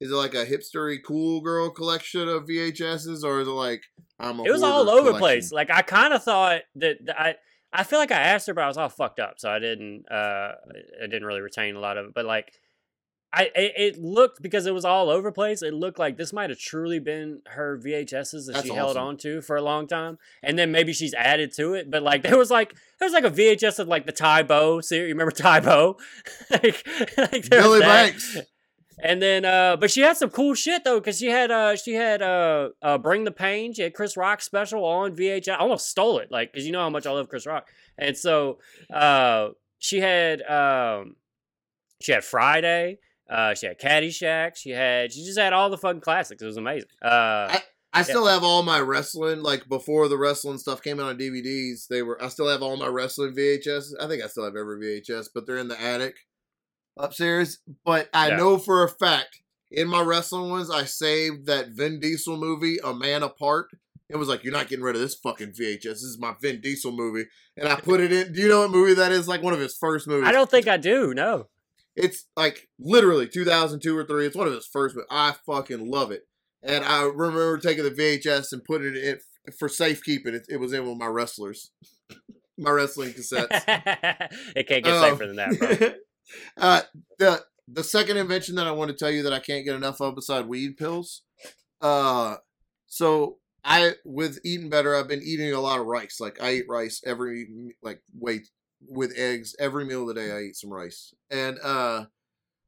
[0.00, 3.82] is it like a hipstery cool girl collection of VHSs, or is it like
[4.18, 5.52] I'm a It was all over the place.
[5.52, 7.34] Like I kind of thought that, that I.
[7.72, 10.04] I feel like I asked her, but I was all fucked up, so I didn't.
[10.10, 10.52] Uh,
[11.02, 12.14] I didn't really retain a lot of it.
[12.14, 12.50] But like,
[13.32, 15.62] I it, it looked because it was all over the place.
[15.62, 19.18] It looked like this might have truly been her VHSs that That's she held on
[19.18, 21.90] to for a long time, and then maybe she's added to it.
[21.90, 24.80] But like, there was like there was like a VHS of like the Tae Bo
[24.80, 25.08] series.
[25.08, 25.98] You remember Tae Bo?
[26.50, 26.86] like,
[27.18, 27.80] like Billy.
[27.80, 28.38] Blanks.
[28.98, 31.94] And then, uh, but she had some cool shit though, because she had, uh, she
[31.94, 33.74] had, uh, uh, Bring the Pain.
[33.74, 35.52] She had Chris Rock special on VHS.
[35.52, 37.68] I almost stole it, like, because you know how much I love Chris Rock.
[37.98, 38.58] And so,
[38.92, 41.16] uh, she had, um,
[42.00, 42.98] she had Friday.
[43.28, 44.56] Uh, she had Caddyshack.
[44.56, 46.40] She had, she just had all the fucking classics.
[46.40, 46.88] It was amazing.
[47.02, 47.58] Uh,
[47.96, 51.88] I still have all my wrestling, like before the wrestling stuff came out on DVDs.
[51.88, 52.22] They were.
[52.22, 53.92] I still have all my wrestling VHS.
[53.98, 56.16] I think I still have every VHS, but they're in the attic
[56.96, 57.58] upstairs.
[57.84, 58.36] But I Yeah.
[58.36, 59.40] know for a fact
[59.70, 63.68] in my wrestling ones, I saved that Vin Diesel movie, A Man Apart.
[64.08, 65.82] It was like, you're not getting rid of this fucking VHS.
[65.82, 67.24] This is my Vin Diesel movie,
[67.56, 68.32] and I put it in.
[68.32, 69.26] Do you know what movie that is?
[69.26, 70.28] Like one of his first movies.
[70.28, 71.12] I don't think I do.
[71.12, 71.48] No.
[71.96, 74.26] It's like literally 2002 or three.
[74.26, 76.26] It's one of his first, but I fucking love it.
[76.62, 80.34] And I remember taking the VHS and putting it in for safekeeping.
[80.34, 81.70] It, it was in with my wrestlers,
[82.58, 83.48] my wrestling cassettes.
[84.54, 85.90] it can't get Um, safer than that, bro.
[86.56, 86.82] uh,
[87.18, 90.00] the the second invention that I want to tell you that I can't get enough
[90.00, 91.22] of beside weed pills.
[91.80, 92.36] Uh,
[92.86, 96.18] so I with eating better, I've been eating a lot of rice.
[96.20, 98.48] Like I eat rice every like wait
[98.88, 100.30] with eggs every meal of the day.
[100.30, 102.06] I eat some rice, and uh,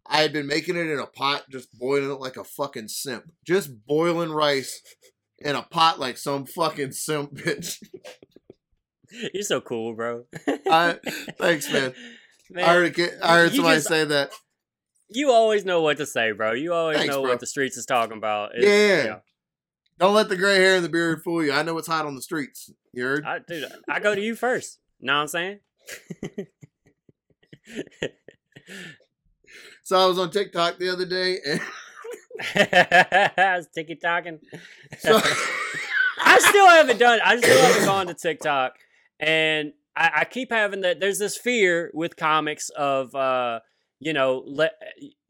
[0.06, 3.30] I had been making it in a pot, just boiling it like a fucking simp,
[3.44, 4.82] just boiling rice
[5.38, 7.82] in a pot like some fucking simp bitch.
[9.32, 10.24] You're so cool, bro.
[10.66, 10.98] I,
[11.38, 11.94] thanks, man.
[12.50, 14.32] Man, I heard, I heard somebody just- say that.
[15.10, 16.52] you always know what to say, bro.
[16.52, 17.30] You always Thanks, know bro.
[17.32, 18.52] what the streets is talking about.
[18.54, 19.02] It's, Yeah.
[19.02, 19.20] you know,
[19.98, 21.52] Don't let the gray hair and the beard fool you.
[21.52, 22.70] I know it's hot on the streets.
[22.92, 23.24] You heard?
[23.24, 24.78] I, dude, I go to you first.
[25.00, 25.60] Know what I'm saying?
[29.82, 31.60] So I was on TikTok the other day, and
[32.54, 34.38] I was ticky talking.
[34.98, 35.18] so
[36.22, 37.20] I still haven't done.
[37.24, 38.74] I still haven't gone to TikTok
[39.18, 41.00] and I, I keep having that.
[41.00, 43.60] There's this fear with comics of, uh,
[44.00, 44.72] you know, let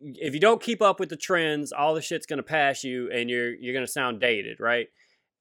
[0.01, 3.31] if you don't keep up with the trends, all the shit's gonna pass you, and
[3.31, 4.89] you're you're gonna sound dated, right?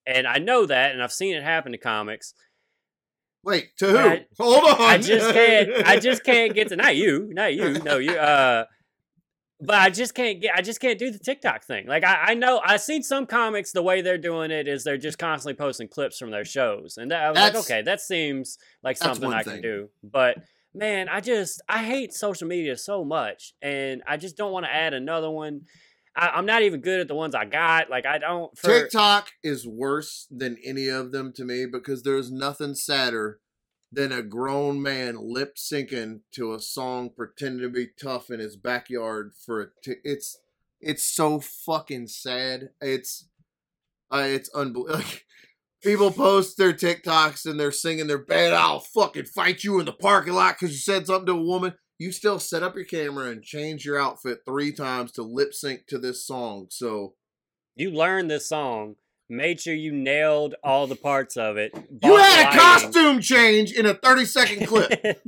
[0.06, 2.34] And I know that, and I've seen it happen to comics.
[3.44, 3.98] Wait, to who?
[3.98, 4.82] I- Hold on.
[4.82, 5.86] I just can't.
[5.86, 8.12] I just can't get to not you, not you, no you.
[8.18, 8.66] Uh,
[9.60, 10.56] but I just can't get.
[10.56, 11.88] I just can't do the TikTok thing.
[11.88, 13.72] Like I, I know I've seen some comics.
[13.72, 17.12] The way they're doing it is they're just constantly posting clips from their shows, and
[17.12, 19.90] that, I was like, That's- okay, that seems like something I can do.
[20.04, 20.38] But
[20.74, 24.74] man, I just I hate social media so much, and I just don't want to
[24.74, 25.62] add another one.
[26.16, 27.90] I, I'm not even good at the ones I got.
[27.90, 28.56] Like I don't.
[28.58, 33.40] For, TikTok is worse than any of them to me because there's nothing sadder
[33.92, 38.56] than a grown man lip syncing to a song pretending to be tough in his
[38.56, 40.40] backyard for a t- it's
[40.80, 42.70] it's so fucking sad.
[42.82, 43.28] It's
[44.12, 44.96] uh, it's unbelievable.
[45.04, 45.26] Like,
[45.84, 48.54] people post their TikToks and they're singing their bad.
[48.54, 51.74] I'll fucking fight you in the parking lot because you said something to a woman.
[52.00, 55.88] You still set up your camera and change your outfit three times to lip sync
[55.88, 56.68] to this song.
[56.70, 57.14] So
[57.76, 58.96] you learned this song.
[59.30, 61.74] Made sure you nailed all the parts of it.
[62.04, 64.92] You had a costume change in a 30 second clip.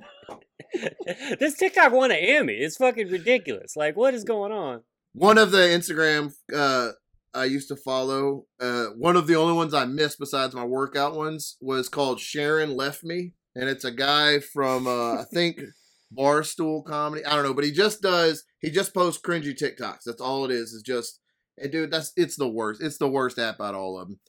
[1.40, 2.54] this TikTok won an Emmy.
[2.54, 3.76] It's fucking ridiculous.
[3.76, 4.84] Like, what is going on?
[5.14, 6.92] one of the Instagram uh,
[7.34, 11.16] I used to follow, uh, one of the only ones I missed besides my workout
[11.16, 13.34] ones was called Sharon Left Me.
[13.56, 15.60] And it's a guy from, uh, I think,
[16.18, 17.26] Barstool Comedy.
[17.26, 20.04] I don't know, but he just does, he just posts cringy TikToks.
[20.06, 21.20] That's all it is, is just,
[21.62, 22.82] and dude, that's, it's the worst.
[22.82, 24.20] It's the worst app out of all of them.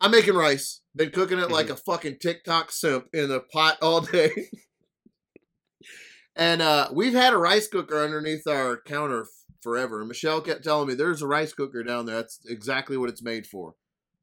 [0.00, 0.80] I'm making rice.
[0.96, 4.30] Been cooking it like a fucking TikTok simp in a pot all day.
[6.34, 9.26] and uh, we've had a rice cooker underneath our counter
[9.62, 10.00] forever.
[10.00, 12.16] And Michelle kept telling me there's a rice cooker down there.
[12.16, 13.74] That's exactly what it's made for.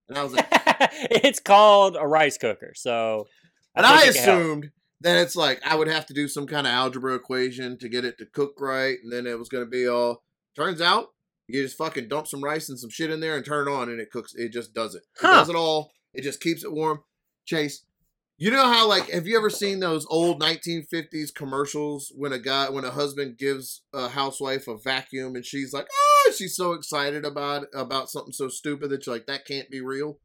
[0.09, 2.73] And I was like, it's called a rice cooker.
[2.75, 3.27] So,
[3.75, 4.17] and I can help.
[4.17, 4.71] assumed
[5.01, 8.03] that it's like I would have to do some kind of algebra equation to get
[8.03, 10.23] it to cook right, and then it was going to be all.
[10.55, 11.09] Turns out
[11.49, 13.89] you just fucking dump some rice and some shit in there and turn it on,
[13.89, 14.33] and it cooks.
[14.35, 15.03] It just does it.
[15.15, 15.39] It Huh.
[15.39, 15.91] does it all.
[16.13, 17.03] It just keeps it warm.
[17.45, 17.83] Chase,
[18.37, 22.69] you know how like have you ever seen those old 1950s commercials when a guy
[22.69, 27.25] when a husband gives a housewife a vacuum and she's like, oh, she's so excited
[27.25, 30.19] about about something so stupid that you're like that can't be real.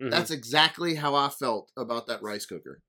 [0.00, 0.10] mhm.
[0.10, 2.80] That's exactly how I felt about that rice cooker.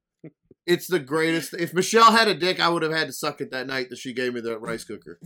[0.67, 1.53] It's the greatest.
[1.55, 3.97] If Michelle had a dick, I would have had to suck it that night that
[3.97, 5.19] she gave me that rice cooker.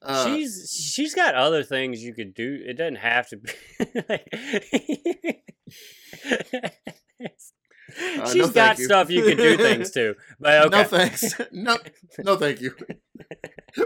[0.00, 2.58] Uh, she's she's got other things you could do.
[2.64, 3.50] It doesn't have to be.
[4.08, 5.44] like,
[8.20, 8.84] Uh, she's no, got you.
[8.84, 10.14] stuff you can do things to.
[10.38, 10.76] But okay.
[10.76, 11.34] No thanks.
[11.52, 11.78] No,
[12.18, 12.74] no, thank you.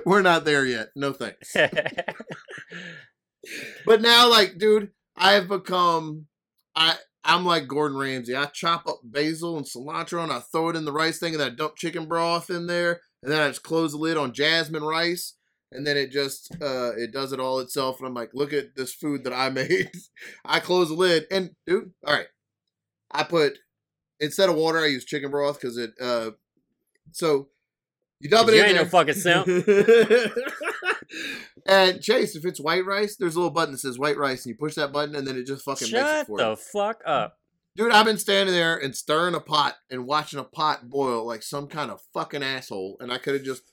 [0.05, 0.89] We're not there yet.
[0.97, 1.55] No thanks.
[3.87, 6.27] But now, like, dude, I have become.
[6.75, 8.35] I I'm like Gordon Ramsay.
[8.37, 11.41] I chop up basil and cilantro and I throw it in the rice thing and
[11.41, 14.33] then I dump chicken broth in there and then I just close the lid on
[14.33, 15.35] jasmine rice
[15.75, 18.75] and then it just uh it does it all itself and I'm like, look at
[18.77, 19.91] this food that I made.
[20.45, 22.27] I close the lid and dude, all right.
[23.11, 23.59] I put
[24.21, 26.31] instead of water, I use chicken broth because it uh
[27.13, 27.49] so
[28.21, 29.47] you dump it You in ain't no fucking simp.
[31.67, 34.51] and Chase, if it's white rice, there's a little button that says white rice, and
[34.53, 36.57] you push that button, and then it just fucking makes it Shut for the you.
[36.57, 37.39] fuck up.
[37.75, 41.43] Dude, I've been standing there and stirring a pot and watching a pot boil like
[41.43, 43.72] some kind of fucking asshole, and I could have just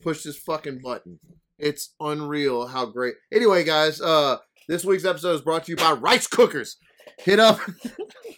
[0.00, 1.18] pushed this fucking button.
[1.58, 3.14] It's unreal how great.
[3.32, 6.76] Anyway, guys, uh, this week's episode is brought to you by rice cookers.
[7.18, 7.60] Hit up.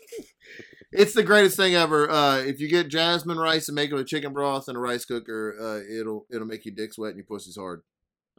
[0.93, 2.11] it's the greatest thing ever.
[2.11, 5.05] Uh, if you get jasmine rice and make it with chicken broth and a rice
[5.05, 7.83] cooker, uh, it'll it'll make your dick sweat and your pussy's hard.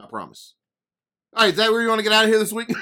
[0.00, 0.54] I promise.
[1.34, 2.68] All right, is that where you want to get out of here this week?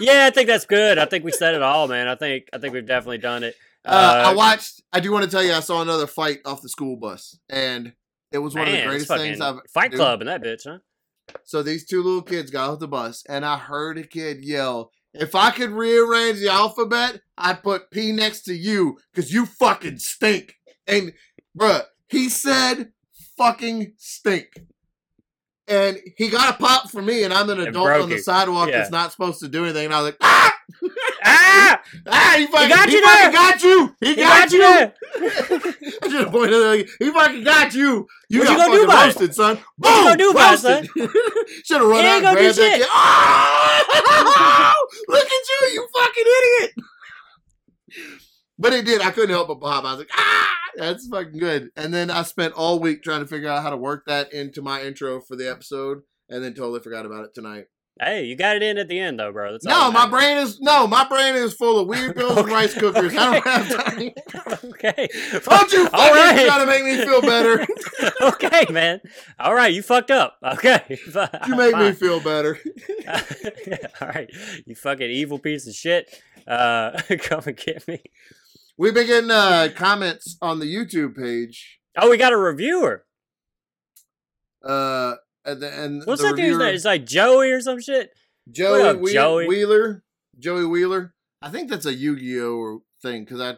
[0.00, 0.98] Yeah, I think that's good.
[0.98, 2.08] I think we said it all, man.
[2.08, 3.54] I think I think we've definitely done it.
[3.84, 4.82] Uh, I watched.
[4.92, 7.92] I do want to tell you, I saw another fight off the school bus, and
[8.34, 9.60] it was one of the greatest things I've.
[9.72, 10.00] Fight dude.
[10.00, 10.78] Club and that bitch, huh?
[11.44, 14.90] So these two little kids got off the bus, and I heard a kid yell,
[15.14, 19.98] "If I could rearrange the alphabet, I'd put P next to you, cause you fucking
[19.98, 20.54] stink."
[20.86, 21.14] And
[21.58, 22.92] bruh, he said,
[23.38, 24.48] "Fucking stink."
[25.66, 28.20] And he got a pop for me, and I'm an adult on the you.
[28.22, 28.78] sidewalk Yeah.
[28.78, 29.86] that's not supposed to do anything.
[29.86, 30.54] And I was like, "Ah,
[31.26, 31.80] Ah!
[32.06, 33.32] ah, he fucking, got he you fucking there.
[33.32, 34.94] got you, he, He got, you." there.
[36.02, 38.06] I should have pointed him, he fucking got you.
[38.28, 39.06] You What got you gonna do fucking it?
[39.06, 39.58] roasted, son.
[39.78, 41.10] What you gonna Boom, do about it, roasted.
[41.64, 42.72] should have run He out and grabbed that shit.
[42.80, 42.88] kid.
[42.92, 44.86] Oh!
[45.08, 46.72] Look at you, you fucking idiot.
[48.58, 49.00] But it did.
[49.00, 49.84] I couldn't help but bob.
[49.84, 51.70] I was like, ah, that's fucking good.
[51.76, 54.62] And then I spent all week trying to figure out how to work that into
[54.62, 57.64] my intro for the episode, and then totally forgot about it tonight.
[58.00, 59.52] Hey, you got it in at the end though, bro.
[59.52, 62.74] That's no, my brain is no, my brain is full of weird pills and rice
[62.74, 63.14] cookers.
[63.16, 64.10] I don't have time.
[64.70, 65.08] okay.
[65.44, 66.46] Don't you All fucking right.
[66.46, 67.64] try to make me feel better.
[68.20, 69.00] okay, man.
[69.38, 70.38] All right, you fucked up.
[70.42, 70.98] Okay.
[71.46, 72.58] You make me feel better.
[74.00, 74.28] All right,
[74.66, 76.12] you fucking evil piece of shit.
[76.48, 78.02] Uh, come and get me.
[78.76, 81.78] We've been getting uh, comments on the YouTube page.
[81.96, 83.04] Oh, we got a reviewer.
[84.66, 85.14] Uh,
[85.44, 86.74] and, the, and What's the that dude's name?
[86.74, 88.10] It's like Joey or some shit.
[88.50, 89.46] Joey, up, Wheel- Joey?
[89.48, 90.02] Wheeler.
[90.38, 91.14] Joey Wheeler.
[91.40, 93.54] I think that's a Yu-Gi-Oh thing because I,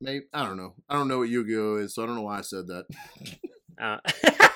[0.00, 0.74] maybe I don't know.
[0.88, 2.84] I don't know what Yu-Gi-Oh is, so I don't know why I said that.
[3.80, 3.98] Uh,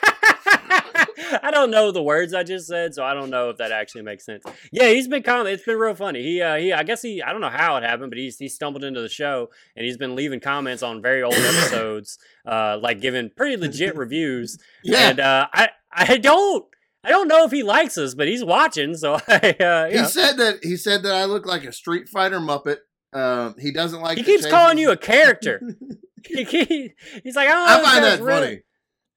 [1.43, 4.03] I don't know the words I just said, so I don't know if that actually
[4.03, 4.45] makes sense.
[4.71, 5.49] Yeah, he's been comment.
[5.49, 6.23] It's been real funny.
[6.23, 8.49] He, uh, he, I guess he, I don't know how it happened, but he's he
[8.49, 13.01] stumbled into the show and he's been leaving comments on very old episodes, uh, like
[13.01, 14.59] giving pretty legit reviews.
[14.85, 16.64] Yeah, And uh, I, I don't,
[17.05, 20.05] I don't know if he likes us, but he's watching, so I, uh, he know.
[20.07, 22.78] said that he said that I look like a Street Fighter Muppet.
[23.12, 24.16] Um, he doesn't like.
[24.18, 25.61] he keeps calling you a character.
[26.26, 26.93] he, he-
[27.24, 28.59] he's like, oh, I find that really- funny.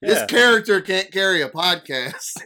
[0.02, 0.26] This Yeah.
[0.26, 2.42] character can't carry a podcast.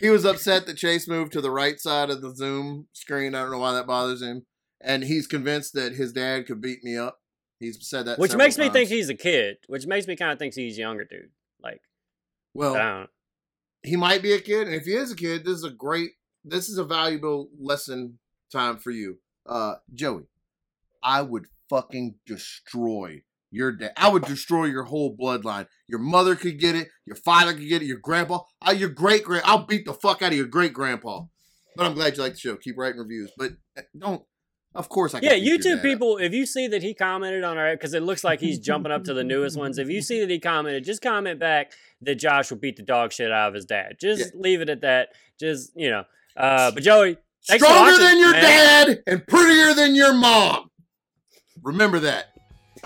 [0.00, 3.34] he was upset that Chase moved to the right side of the Zoom screen.
[3.34, 4.46] I don't know why that bothers him.
[4.80, 7.18] And he's convinced that his dad could beat me up.
[7.60, 8.18] He's said that.
[8.18, 9.58] Which makes me think he's a kid.
[9.66, 11.28] Which makes me kind of think he's younger, dude.
[11.62, 11.80] Like,
[12.54, 13.06] well.
[13.84, 16.12] He might be a kid, and if he is a kid, this is a great,
[16.42, 18.18] this is a valuable lesson
[18.50, 20.24] time for you, uh, Joey.
[21.02, 23.92] I would fucking destroy your dad.
[23.96, 25.66] I would destroy your whole bloodline.
[25.86, 26.88] Your mother could get it.
[27.04, 27.86] Your father could get it.
[27.86, 29.44] Your grandpa, uh, your great grand.
[29.44, 31.24] I'll beat the fuck out of your great grandpa.
[31.76, 32.56] But I'm glad you like the show.
[32.56, 34.22] Keep writing reviews, but uh, don't.
[34.74, 37.74] Of course, I can Yeah, YouTube people, if you see that he commented on our,
[37.74, 39.78] because it looks like he's jumping up to the newest ones.
[39.78, 41.72] If you see that he commented, just comment back
[42.02, 43.96] that Josh will beat the dog shit out of his dad.
[44.00, 45.10] Just leave it at that.
[45.38, 46.04] Just you know.
[46.36, 48.42] Uh, but Joey, Stronger watching, than your man.
[48.42, 50.70] dad and prettier than your mom.
[51.62, 52.34] Remember that,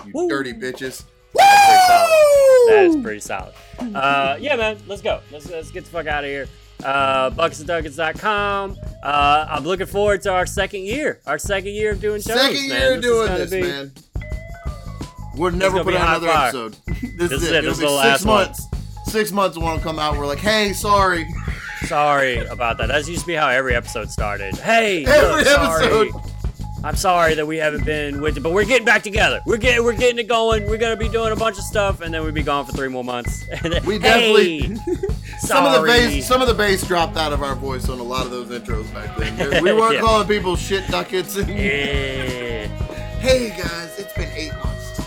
[0.05, 0.29] you Woo.
[0.29, 1.03] dirty bitches.
[1.33, 2.09] pretty solid.
[2.69, 3.53] That is pretty solid.
[3.79, 5.21] Uh, yeah, man, let's go.
[5.31, 6.47] Let's, let's get the fuck out of here.
[6.83, 8.77] Uh, bucketsofduckets.com.
[9.03, 11.19] Uh, I'm looking forward to our second year.
[11.25, 12.39] Our second year of doing shows.
[12.39, 12.81] Second man.
[12.81, 13.91] year This doing this, be- man.
[15.35, 16.47] We'll never gonna put out another fire.
[16.49, 16.75] episode.
[17.17, 17.55] this, This is it.
[17.55, 17.57] it.
[17.65, 18.45] It'll This is be the six last one.
[18.45, 18.65] months.
[19.05, 20.17] Six months won't come out.
[20.17, 21.25] We're like, hey, sorry.
[21.85, 22.87] Sorry about that.
[22.87, 24.55] That used to be how every episode started.
[24.57, 26.11] Hey, Every look, sorry.
[26.81, 29.41] I'm sorry that we haven't been with you, but we're getting back together.
[29.45, 30.65] We're getting we're getting it going.
[30.67, 32.87] We're gonna be doing a bunch of stuff, and then we'll be gone for three
[32.87, 33.45] more months.
[33.63, 34.75] Then, We definitely hey,
[35.39, 38.03] some of the bass some of the bass dropped out of our voice on a
[38.03, 39.35] lot of those intros back then.
[39.63, 39.99] We weren't Yeah.
[40.01, 41.35] calling people shit duckets.
[41.35, 42.67] And, Yeah.
[43.19, 45.01] hey guys, it's been eight months.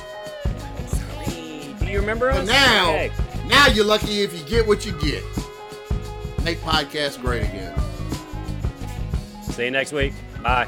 [0.88, 1.74] Sorry.
[1.80, 2.38] Do you remember us?
[2.40, 3.10] But now, Okay.
[3.46, 5.22] now you're lucky if you get what you get.
[6.44, 7.74] Make podcasts great again.
[9.42, 10.12] See you next week.
[10.42, 10.66] Bye.